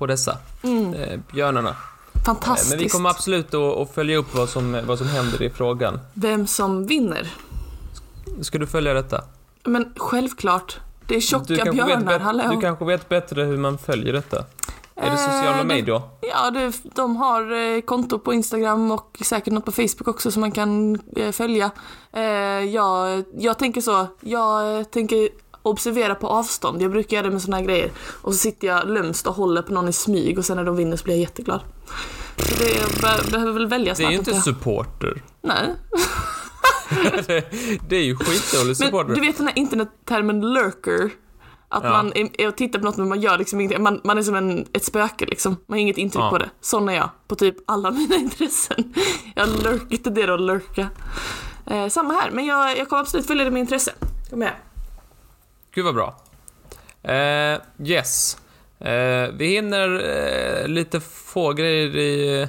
på 0.00 0.06
dessa 0.06 0.36
eh, 0.62 1.20
björnarna. 1.32 1.68
Eh, 1.70 2.22
Fantastiskt. 2.26 2.70
Men 2.70 2.78
vi 2.78 2.88
kommer 2.88 3.10
absolut 3.10 3.54
att, 3.54 3.94
följa 3.94 4.16
upp 4.16 4.34
vad 4.34 4.48
som, 4.48 4.80
vad 4.86 4.98
som 4.98 5.06
händer 5.06 5.42
i 5.42 5.50
frågan. 5.50 5.98
Vem 6.14 6.46
som 6.46 6.86
vinner? 6.86 7.32
Ska 8.40 8.58
du 8.58 8.66
följa 8.66 8.94
detta? 8.94 9.24
Men 9.64 9.92
självklart. 9.96 10.78
Det 11.06 11.16
är 11.16 11.20
tjocka 11.20 11.44
Du 11.48 11.56
kanske, 11.56 11.76
vet, 11.86 11.86
björnar, 11.86 12.18
hallå. 12.18 12.44
du 12.50 12.60
kanske 12.60 12.84
vet 12.84 13.08
bättre 13.08 13.42
hur 13.42 13.56
man 13.56 13.78
följer 13.78 14.12
detta? 14.12 14.44
Är 14.96 15.10
det 15.10 15.16
sociala 15.16 15.50
Eh, 15.50 15.56
det- 15.58 15.64
medier? 15.64 16.02
Ja, 16.20 16.50
det, 16.50 16.72
de 16.94 17.16
har 17.16 17.52
eh, 17.76 17.80
konto 17.80 18.18
på 18.18 18.34
Instagram 18.34 18.90
och 18.90 19.18
säkert 19.24 19.52
något 19.52 19.64
på 19.64 19.72
Facebook 19.72 20.08
också 20.08 20.30
som 20.30 20.40
man 20.40 20.52
kan 20.52 20.98
eh, 21.16 21.30
följa. 21.32 21.70
Eh, 22.12 22.22
jag, 22.74 23.24
jag 23.38 23.58
tänker 23.58 23.80
så, 23.80 24.06
jag 24.20 24.78
eh, 24.78 24.84
tänker 24.84 25.28
observera 25.62 26.14
på 26.14 26.26
avstånd. 26.28 26.82
Jag 26.82 26.90
brukar 26.90 27.16
göra 27.16 27.26
det 27.26 27.32
med 27.32 27.42
såna 27.42 27.56
här 27.56 27.64
grejer. 27.64 27.90
Och 28.22 28.32
så 28.32 28.38
sitter 28.38 28.66
jag 28.68 28.88
lömskt 28.88 29.26
och 29.26 29.34
håller 29.34 29.62
på 29.62 29.72
någon 29.72 29.88
i 29.88 29.92
smyg 29.92 30.38
och 30.38 30.44
sen 30.44 30.56
när 30.56 30.64
de 30.64 30.76
vinner 30.76 30.96
så 30.96 31.04
blir 31.04 31.14
jag 31.14 31.20
jätteglad. 31.20 31.60
Så 32.36 32.54
det 32.64 33.00
be- 33.02 33.30
behöver 33.30 33.52
väl 33.52 33.66
välja 33.66 33.84
Det 33.84 33.90
är 33.90 33.94
snart. 33.94 34.12
ju 34.12 34.16
inte 34.18 34.30
jag. 34.30 34.42
supporter. 34.44 35.22
Nej. 35.42 35.74
det, 37.26 37.44
det 37.88 37.96
är 37.96 38.02
ju 38.04 38.16
skitdålig 38.16 38.76
supporter. 38.76 39.06
Men 39.08 39.14
du 39.14 39.20
vet 39.26 39.36
den 39.36 39.46
här 39.46 39.58
internettermen 39.58 40.40
lurker? 40.40 41.10
Att 41.72 41.84
Ja. 41.84 41.90
man 41.90 42.12
är, 42.14 42.28
är 42.40 42.48
och 42.48 42.56
tittar 42.56 42.78
på 42.78 42.84
något 42.84 42.96
men 42.96 43.08
man 43.08 43.20
gör 43.20 43.38
liksom 43.38 43.60
ingenting. 43.60 43.82
Man, 43.82 44.00
man 44.04 44.18
är 44.18 44.22
som 44.22 44.34
en, 44.34 44.66
ett 44.72 44.84
spöke 44.84 45.26
liksom. 45.26 45.52
Man 45.66 45.74
har 45.76 45.80
inget 45.80 45.98
intryck 45.98 46.22
Ja. 46.22 46.30
på 46.30 46.38
det. 46.38 46.50
Sån 46.60 46.88
är 46.88 46.92
jag. 46.94 47.10
På 47.28 47.34
typ 47.34 47.56
alla 47.66 47.90
mina 48.00 48.14
intressen. 48.16 48.94
Jag 49.36 49.48
lurkar, 49.48 49.86
inte 49.90 50.10
det 50.10 50.26
då, 50.26 50.36
lurka. 50.36 50.88
Eh, 51.66 51.88
samma 51.88 52.14
här, 52.14 52.30
men 52.30 52.46
jag, 52.46 52.78
jag 52.78 52.88
kommer 52.88 53.02
absolut 53.02 53.26
följa 53.26 53.44
det 53.44 53.50
med 53.50 53.60
intresse. 53.60 53.92
Kom 54.30 54.38
med. 54.38 54.52
Gud 55.74 55.84
vad 55.84 55.94
bra. 55.94 56.16
Eh, 57.02 57.60
yes. 57.84 58.36
Eh, 58.78 59.28
vi 59.32 59.46
hinner 59.46 59.88
eh, 60.62 60.68
lite 60.68 61.00
få 61.00 61.52
grejer 61.52 61.96
i... 61.96 62.48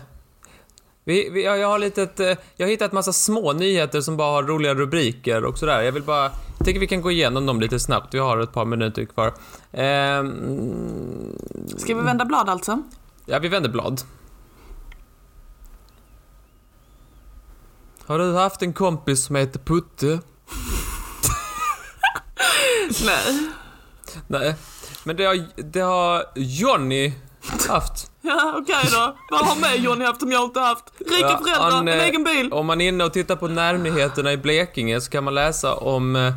Vi, 1.03 1.29
vi, 1.29 1.43
jag, 1.43 1.67
har 1.67 1.79
lite 1.79 2.03
ett, 2.03 2.19
eh, 2.19 2.37
jag 2.55 2.65
har 2.65 2.71
hittat 2.71 2.91
massa 2.91 3.13
små 3.13 3.53
nyheter 3.53 4.01
som 4.01 4.17
bara 4.17 4.31
har 4.31 4.43
roliga 4.43 4.73
rubriker 4.75 5.45
och 5.45 5.57
sådär. 5.57 5.81
Jag 5.81 5.91
vill 5.91 6.03
bara... 6.03 6.31
Jag 6.57 6.65
tänker 6.65 6.79
vi 6.79 6.87
kan 6.87 7.01
gå 7.01 7.11
igenom 7.11 7.45
dem 7.45 7.61
lite 7.61 7.79
snabbt. 7.79 8.13
Vi 8.13 8.19
har 8.19 8.37
ett 8.37 8.53
par 8.53 8.65
minuter 8.65 9.05
kvar. 9.05 9.27
Eh, 9.71 10.23
Ska 11.77 11.95
vi 11.95 12.01
vända 12.01 12.25
blad 12.25 12.49
alltså? 12.49 12.83
ja, 13.25 13.39
vi 13.39 13.47
vänder 13.47 13.69
blad. 13.69 14.01
Har 18.05 18.19
du 18.19 18.33
haft 18.33 18.61
en 18.61 18.73
kompis 18.73 19.23
som 19.23 19.35
heter 19.35 19.59
Putte? 19.59 20.19
Nej. 23.05 23.49
Nej. 24.27 24.55
Men 25.03 25.15
det 25.15 25.25
har, 25.25 25.47
det 25.55 25.79
har 25.79 26.25
Johnny 26.35 27.13
haft. 27.69 28.11
Ja, 28.21 28.55
okej 28.57 28.89
då. 28.91 29.17
Vad 29.29 29.47
har 29.47 29.55
med 29.61 29.83
Johnny 29.83 30.05
haft 30.05 30.19
som 30.19 30.31
jag 30.31 30.43
inte 30.43 30.59
haft? 30.59 30.83
Rika 30.99 31.15
Ja, 31.21 31.39
föräldrar, 31.43 31.71
han, 31.71 31.87
en 31.87 31.99
eh, 31.99 32.05
egen 32.05 32.23
bil. 32.23 32.53
Om 32.53 32.65
man 32.65 32.81
är 32.81 32.87
inne 32.87 33.03
och 33.03 33.13
tittar 33.13 33.35
på 33.35 33.47
närnyheterna 33.47 34.31
i 34.31 34.37
Blekinge 34.37 35.01
så 35.01 35.11
kan 35.11 35.23
man 35.23 35.33
läsa 35.35 35.75
om 35.75 36.15
eh, 36.15 36.33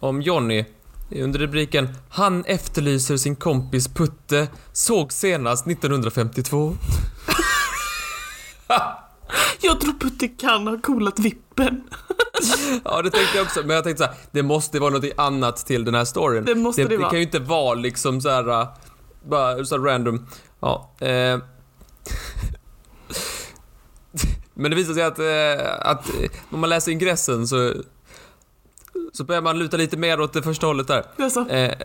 om 0.00 0.22
Jonny 0.22 0.64
under 1.10 1.38
rubriken 1.38 1.88
Han 2.10 2.44
efterlyser 2.44 3.16
sin 3.16 3.36
kompis 3.36 3.88
Putte, 3.88 4.48
såg 4.72 5.12
senast 5.12 5.66
1952. 5.66 6.76
Jag 9.60 9.80
tror 9.80 9.92
Putte 9.92 10.28
kan 10.28 10.66
ha 10.66 10.78
coolat 10.78 11.18
vippen. 11.18 11.82
Ja, 12.84 13.02
det 13.02 13.10
tänkte 13.10 13.36
jag 13.36 13.44
också, 13.44 13.60
men 13.60 13.70
jag 13.76 13.84
tänkte 13.84 14.04
så 14.04 14.10
här, 14.10 14.18
det 14.30 14.42
måste 14.42 14.78
vara 14.78 14.90
något 14.90 15.04
annat 15.16 15.56
till 15.56 15.84
den 15.84 15.94
här 15.94 16.04
storyn. 16.04 16.44
Det 16.44 16.54
måste 16.54 16.82
det 16.82 16.88
det, 16.88 16.96
vara. 16.96 17.10
kan 17.10 17.18
ju 17.18 17.24
inte 17.24 17.38
vara 17.38 17.74
liksom 17.74 18.20
så 18.20 18.28
här, 18.28 18.60
äh, 18.60 18.68
bara 19.28 19.64
så 19.64 19.76
här 19.76 19.82
random. 19.82 20.26
Ja, 20.60 20.90
eh. 21.00 21.06
Men 24.54 24.70
det 24.70 24.76
visar 24.76 24.94
sig 24.94 25.02
att, 25.02 25.18
eh, 25.18 25.90
att 25.90 26.08
eh, 26.08 26.30
om 26.50 26.60
man 26.60 26.70
läser 26.70 26.92
ingressen 26.92 27.48
så, 27.48 27.72
så 29.12 29.24
börjar 29.24 29.42
man 29.42 29.58
luta 29.58 29.76
lite 29.76 29.96
mer 29.96 30.20
åt 30.20 30.32
det 30.32 30.42
första 30.42 30.66
hållet 30.66 30.88
där. 30.88 31.04
Eh, 31.18 31.26
det 31.48 31.54
är 31.54 31.84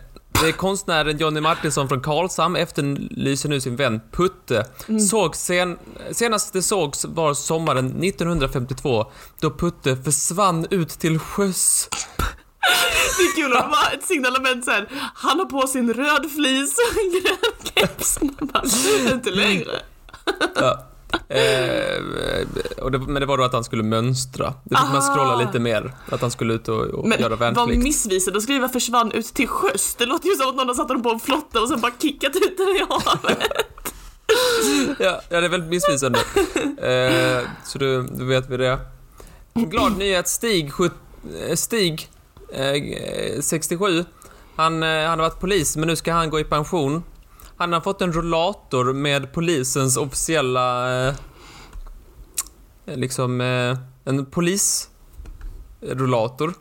konstnären 0.52 1.18
Johnny 1.18 1.40
Martinsson 1.40 1.88
från 1.88 2.00
Karlshamn 2.00 2.56
efterlyser 2.56 3.48
nu 3.48 3.60
sin 3.60 3.76
vän 3.76 4.00
Putte. 4.12 4.64
Mm. 4.88 5.00
Såg 5.00 5.36
sen, 5.36 5.78
senast 6.12 6.52
det 6.52 6.62
sågs 6.62 7.04
var 7.04 7.34
sommaren 7.34 8.04
1952 8.04 9.06
då 9.40 9.50
Putte 9.50 9.96
försvann 9.96 10.66
ut 10.70 10.88
till 10.88 11.18
sjöss. 11.18 11.88
det 13.18 13.22
är 13.22 13.34
kul 13.34 13.56
att 13.56 13.70
vara 13.70 13.90
ett 13.92 14.04
signalement 14.04 14.64
såhär. 14.64 14.88
Han 15.14 15.38
har 15.38 15.46
på 15.46 15.66
sin 15.66 15.94
röd 15.94 16.30
flis 16.36 16.76
och 16.78 17.02
en 17.02 17.10
grön 17.10 17.72
keps. 17.74 18.20
Man 18.20 18.50
bara, 18.52 19.12
inte 19.14 19.30
längre. 19.30 19.80
Ja. 20.54 20.86
Eh, 21.28 22.02
och 22.82 22.90
det, 22.92 22.98
men 22.98 23.14
det 23.20 23.26
var 23.26 23.38
då 23.38 23.44
att 23.44 23.52
han 23.52 23.64
skulle 23.64 23.82
mönstra. 23.82 24.54
Det 24.64 24.76
fick 24.76 24.92
man 24.92 25.02
scrolla 25.02 25.36
lite 25.36 25.58
mer. 25.58 25.94
Att 26.10 26.20
han 26.20 26.30
skulle 26.30 26.54
ut 26.54 26.68
och, 26.68 26.80
och 26.84 27.08
Men 27.08 27.20
göra 27.20 27.36
värnplikt. 27.36 27.82
missvisad 27.82 28.36
att 28.36 28.42
skriva 28.42 28.68
försvann 28.68 29.12
ut 29.12 29.26
till 29.34 29.48
sjöss. 29.48 29.94
Det 29.98 30.06
låter 30.06 30.28
ju 30.28 30.34
som 30.34 30.48
att 30.48 30.56
någon 30.56 30.68
har 30.68 30.74
satt 30.74 30.88
honom 30.88 31.02
på 31.02 31.10
en 31.10 31.20
flotte 31.20 31.58
och 31.60 31.68
sen 31.68 31.80
bara 31.80 31.92
kickat 31.98 32.36
ut 32.36 32.56
den 32.58 32.68
i 32.68 32.84
havet. 32.88 33.38
Ja, 34.98 35.20
ja, 35.28 35.40
det 35.40 35.46
är 35.46 35.48
väldigt 35.48 35.70
missvisande. 35.70 36.18
eh, 36.78 37.48
så 37.64 37.78
du, 37.78 38.02
du 38.02 38.24
vet 38.24 38.50
vi 38.50 38.56
det. 38.56 38.78
Glad 39.54 39.98
nyhet, 39.98 40.28
Stig, 40.28 40.70
eh, 41.48 41.54
Stig 41.56 42.10
eh, 42.52 43.40
67. 43.40 44.04
Han, 44.56 44.82
eh, 44.82 44.88
han 44.88 45.18
har 45.18 45.28
varit 45.28 45.40
polis, 45.40 45.76
men 45.76 45.88
nu 45.88 45.96
ska 45.96 46.12
han 46.12 46.30
gå 46.30 46.40
i 46.40 46.44
pension. 46.44 47.02
Han 47.56 47.72
har 47.72 47.80
fått 47.80 48.02
en 48.02 48.12
rollator 48.12 48.92
med 48.92 49.32
polisens 49.32 49.96
officiella... 49.96 51.08
Eh, 51.08 51.14
liksom... 52.84 53.40
Eh, 53.40 53.78
en 54.04 54.26
polisrollator. 54.26 56.54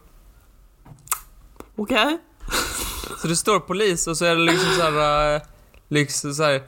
Okej? 1.75 2.17
Så 3.21 3.27
det 3.27 3.35
står 3.35 3.59
polis 3.59 4.07
och 4.07 4.17
så 4.17 4.25
är 4.25 4.35
det 4.35 4.41
liksom 4.41 4.69
så 4.77 4.81
här, 4.81 5.35
eh, 5.35 5.41
liksom 5.87 6.33
så 6.33 6.43
här. 6.43 6.63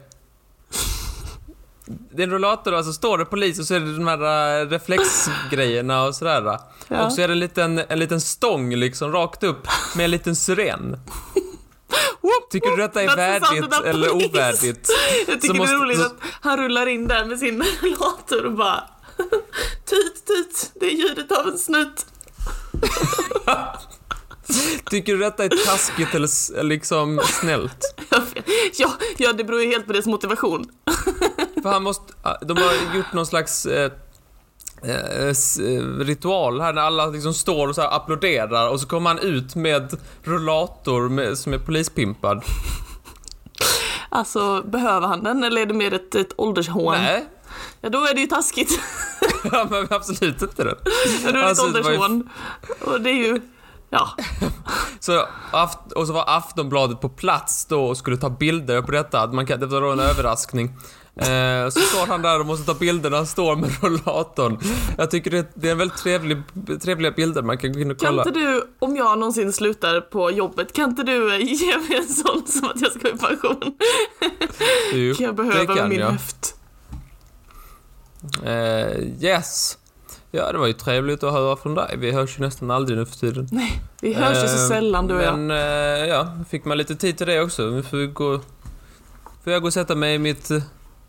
Det 1.86 2.24
är 2.24 2.28
en 2.28 2.34
rollator 2.34 2.74
och 2.74 2.86
så 2.86 2.94
står 2.94 3.18
det 3.18 3.26
polis 3.26 3.60
och 3.60 3.66
så 3.66 3.74
är 3.74 3.80
det 3.80 3.96
de 3.96 4.08
här 4.08 4.62
eh, 4.62 4.68
reflexgrejerna 4.70 6.04
och 6.04 6.16
sådär. 6.16 6.60
Ja. 6.88 7.06
Och 7.06 7.14
så 7.14 7.22
är 7.22 7.28
det 7.28 7.34
en 7.34 7.40
liten, 7.40 7.82
en 7.90 8.00
liten 8.00 8.22
stång 8.22 8.76
liksom 8.76 9.12
rakt 9.12 9.44
upp 9.44 9.68
med 9.96 10.06
en 10.06 10.12
liten 10.12 10.36
syren. 10.36 11.00
Tycker 12.52 12.70
du 12.70 12.76
detta 12.78 13.02
är 13.02 13.16
värdigt 13.16 13.74
eller 13.86 14.10
police. 14.10 14.28
ovärdigt? 14.28 14.90
Jag 15.28 15.42
tycker 15.42 15.48
Så 15.48 15.54
det 15.54 15.60
måste- 15.60 15.76
är 15.76 15.80
roligt 15.80 16.00
att 16.00 16.16
han 16.42 16.58
rullar 16.58 16.86
in 16.88 17.08
där 17.08 17.26
med 17.26 17.40
sin 17.40 17.64
rollator 17.82 18.46
och 18.46 18.52
bara 18.54 18.84
Tut, 19.90 20.26
tut, 20.26 20.72
det 20.76 20.86
är 20.86 20.90
ljudet 20.92 21.32
av 21.32 21.48
en 21.48 21.58
snut. 21.58 22.06
Tycker 24.90 25.12
du 25.14 25.20
detta 25.20 25.44
är 25.46 25.66
taskigt 25.66 26.16
eller 26.16 26.64
liksom 26.64 27.22
snällt? 27.26 27.78
Ja, 28.78 28.94
ja, 29.18 29.34
det 29.34 29.44
beror 29.44 29.62
ju 29.62 29.68
helt 29.68 29.88
på 29.88 29.94
deras 29.94 30.06
motivation. 30.06 30.70
För 31.64 31.70
han 31.70 31.84
måste, 31.84 32.14
de 32.46 32.58
har 32.58 32.96
gjort 32.96 33.14
någon 33.14 33.26
slags 33.26 33.66
eh, 33.66 33.92
ritual 36.06 36.62
här 36.62 36.74
när 36.74 36.82
alla 36.82 37.06
liksom 37.06 37.34
står 37.34 37.68
och 37.68 37.76
så 37.76 37.82
applåderar 37.82 38.70
och 38.70 38.80
så 38.80 38.88
kommer 38.88 39.10
han 39.10 39.20
ut 39.20 39.56
med 39.56 39.98
rullator 40.24 41.10
med, 41.10 41.38
som 41.38 41.54
är 41.54 41.58
polispimpad. 41.58 42.44
Alltså, 44.10 44.62
behöver 44.62 45.08
han 45.08 45.24
den 45.24 45.44
eller 45.44 45.62
är 45.62 45.66
det 45.66 45.74
mer 45.74 45.94
ett, 45.94 46.16
ett 46.16 46.34
åldershån? 46.38 46.94
Nej, 46.96 47.26
Ja, 47.82 47.90
då 47.90 48.06
är 48.06 48.14
det 48.14 48.22
ju 48.22 48.28
taskigt. 48.28 48.80
ja, 49.52 49.68
men 49.70 49.88
absolut 49.90 50.42
inte 50.42 50.64
det. 50.64 50.76
Då 51.24 51.30
är 51.30 51.34
det 51.34 51.46
Alltså, 51.46 51.68
ett 51.68 51.74
var 51.86 51.92
ju- 51.92 51.98
åldershån. 51.98 52.30
Och 52.82 53.02
det 53.02 53.10
är 53.10 53.14
ju... 53.14 53.42
Ja. 53.90 54.10
Så, 55.00 55.26
och 55.96 56.08
så 56.08 56.14
var 56.14 56.24
Aftonbladet 56.28 57.02
på 57.02 57.10
plats 57.10 57.66
då 57.66 57.86
och 57.86 57.98
skulle 57.98 58.18
ta 58.18 58.30
bilder 58.30 58.82
på 58.82 58.92
detta. 58.92 59.22
Att 59.22 59.34
Man 59.34 59.46
kan, 59.46 59.60
det 59.60 59.66
var 59.66 59.82
då 59.82 59.92
en 59.92 60.00
överraskning. 60.00 60.74
Eh, 61.20 61.70
så 61.70 61.80
står 61.80 62.08
han 62.08 62.22
där 62.22 62.40
och 62.40 62.46
måste 62.46 62.66
ta 62.66 62.74
bilder 62.80 63.10
när 63.10 63.18
han 63.18 63.28
står 63.28 63.56
med 63.56 63.70
rullatorn. 63.84 64.60
Jag 64.98 65.12
tycker 65.12 65.32
det, 65.32 65.48
det 65.54 65.68
är 65.68 65.72
en 65.72 65.78
väldigt 65.78 65.98
trevlig, 65.98 66.38
trevliga 66.84 67.12
bilder 67.12 67.42
man 67.42 67.58
kan 67.58 67.74
gå 67.74 67.80
in 67.80 67.92
och 67.92 68.00
Kan 68.00 68.08
kolla. 68.10 68.24
inte 68.28 68.40
du, 68.40 68.64
om 68.80 68.96
jag 68.96 69.20
någonsin 69.20 69.54
slutar 69.54 70.02
på 70.02 70.32
jobbet, 70.32 70.74
kan 70.74 70.90
inte 70.90 71.04
du 71.04 71.34
eh, 71.36 71.40
ge 71.42 71.78
mig 71.78 71.98
en 71.98 72.08
sån 72.08 72.48
som 72.48 72.66
att 72.70 72.82
jag 72.82 72.92
ska 72.92 73.10
i 73.10 73.18
pension? 73.18 73.62
Jo, 74.94 75.14
Kan 75.16 75.26
jag 75.26 75.36
behöva 75.36 75.76
kan 75.76 75.90
min 75.90 76.00
jag. 76.00 76.12
höft? 76.12 76.56
Eh, 78.44 79.24
yes. 79.24 79.78
Ja, 80.32 80.52
det 80.52 80.58
var 80.58 80.68
ju 80.68 80.74
trevligt 80.74 81.24
att 81.24 81.34
höra 81.34 81.56
från 81.56 81.76
dig. 81.76 81.96
Vi 81.98 82.12
hörs 82.12 82.38
ju 82.40 82.42
nästan 82.44 82.72
aldrig 82.72 82.98
nu 82.98 83.06
för 83.06 83.16
tiden. 83.16 83.48
Nej, 83.52 83.82
vi 84.02 84.14
hörs 84.14 84.44
ju 84.44 84.48
så 84.48 84.64
Eh, 84.64 84.68
sällan 84.70 85.08
du 85.08 85.16
och 85.16 85.24
jag. 85.24 85.40
Men 85.40 85.52
eh, 85.52 86.06
ja, 86.08 86.38
fick 86.50 86.66
man 86.66 86.78
lite 86.78 86.96
tid 86.96 87.18
till 87.18 87.28
det 87.28 87.42
också. 87.42 87.62
Nu 87.66 87.84
får 87.84 87.98
vi 87.98 88.08
gå... 88.08 88.40
Får 89.44 89.54
jag 89.54 89.62
gå 89.62 89.68
och 89.68 89.74
sätta 89.74 89.96
mig 89.96 90.16
i 90.16 90.20
mitt, 90.20 90.52
eh, 90.52 90.62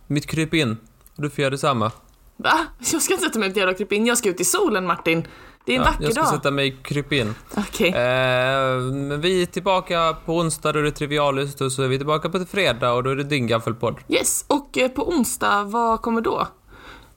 mitt 0.08 0.26
krypin? 0.26 0.76
Och 1.16 1.22
du 1.22 1.30
får 1.30 1.42
göra 1.42 1.50
detsamma. 1.50 1.92
Va? 2.36 2.58
Jag 2.92 3.02
ska 3.02 3.14
inte 3.14 3.26
sätta 3.26 3.38
mig 3.38 3.48
i 3.48 3.50
ett 3.50 3.56
jävla 3.56 3.74
krypin, 3.74 4.06
jag 4.06 4.18
ska 4.18 4.28
ut 4.28 4.40
i 4.40 4.44
solen 4.44 4.86
Martin. 4.86 5.26
Det 5.64 5.72
är 5.72 5.76
en 5.76 5.82
Ja, 5.84 5.90
vacker 5.90 6.04
jag 6.04 6.12
ska 6.12 6.20
dag. 6.22 6.30
sätta 6.30 6.50
mig 6.50 6.68
i 6.68 6.70
krypin. 6.82 7.34
Okej. 7.56 7.88
Eh, 7.88 8.80
men 8.92 9.20
vi 9.20 9.42
är 9.42 9.46
tillbaka 9.46 10.16
på 10.26 10.36
onsdag, 10.36 10.72
då 10.72 10.78
är 10.78 10.82
det 10.82 10.90
Trivialist 10.90 11.60
och 11.60 11.72
så 11.72 11.82
är 11.82 11.88
vi 11.88 11.96
tillbaka 11.98 12.28
på 12.28 12.44
fredag 12.44 12.92
och 12.92 13.02
då 13.04 13.10
är 13.10 13.16
det 13.16 13.24
din 13.24 13.46
gaffelpodd. 13.46 13.96
Yes, 14.08 14.44
och 14.48 14.78
eh, 14.78 14.88
på 14.88 15.08
onsdag, 15.08 15.62
vad 15.64 16.02
kommer 16.02 16.20
då? 16.20 16.48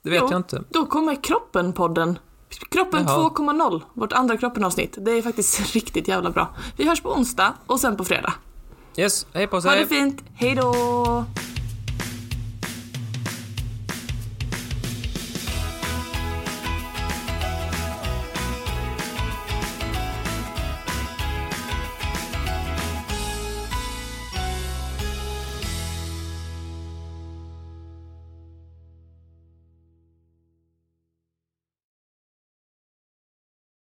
Det 0.03 0.09
vet 0.09 0.21
Jo. 0.21 0.27
jag 0.31 0.39
inte. 0.39 0.63
Då 0.69 0.85
kommer 0.85 1.15
Kroppen-podden. 1.15 2.19
Kroppen 2.71 3.03
Jaha. 3.07 3.29
2.0, 3.29 3.81
vårt 3.93 4.13
andra 4.13 4.37
Kroppen-avsnitt. 4.37 4.95
Det 4.99 5.11
är 5.11 5.21
faktiskt 5.21 5.73
riktigt 5.75 6.07
jävla 6.07 6.29
bra. 6.29 6.55
Vi 6.77 6.87
hörs 6.87 7.01
på 7.01 7.13
onsdag 7.13 7.53
och 7.65 7.79
sen 7.79 7.97
på 7.97 8.05
fredag. 8.05 8.33
Yes, 8.97 9.25
hej 9.33 9.47
på 9.47 9.55
Ha 9.55 9.61
sig. 9.61 9.79
det 9.79 9.87
fint, 9.87 10.23
hej 10.35 10.55
då! 10.55 11.25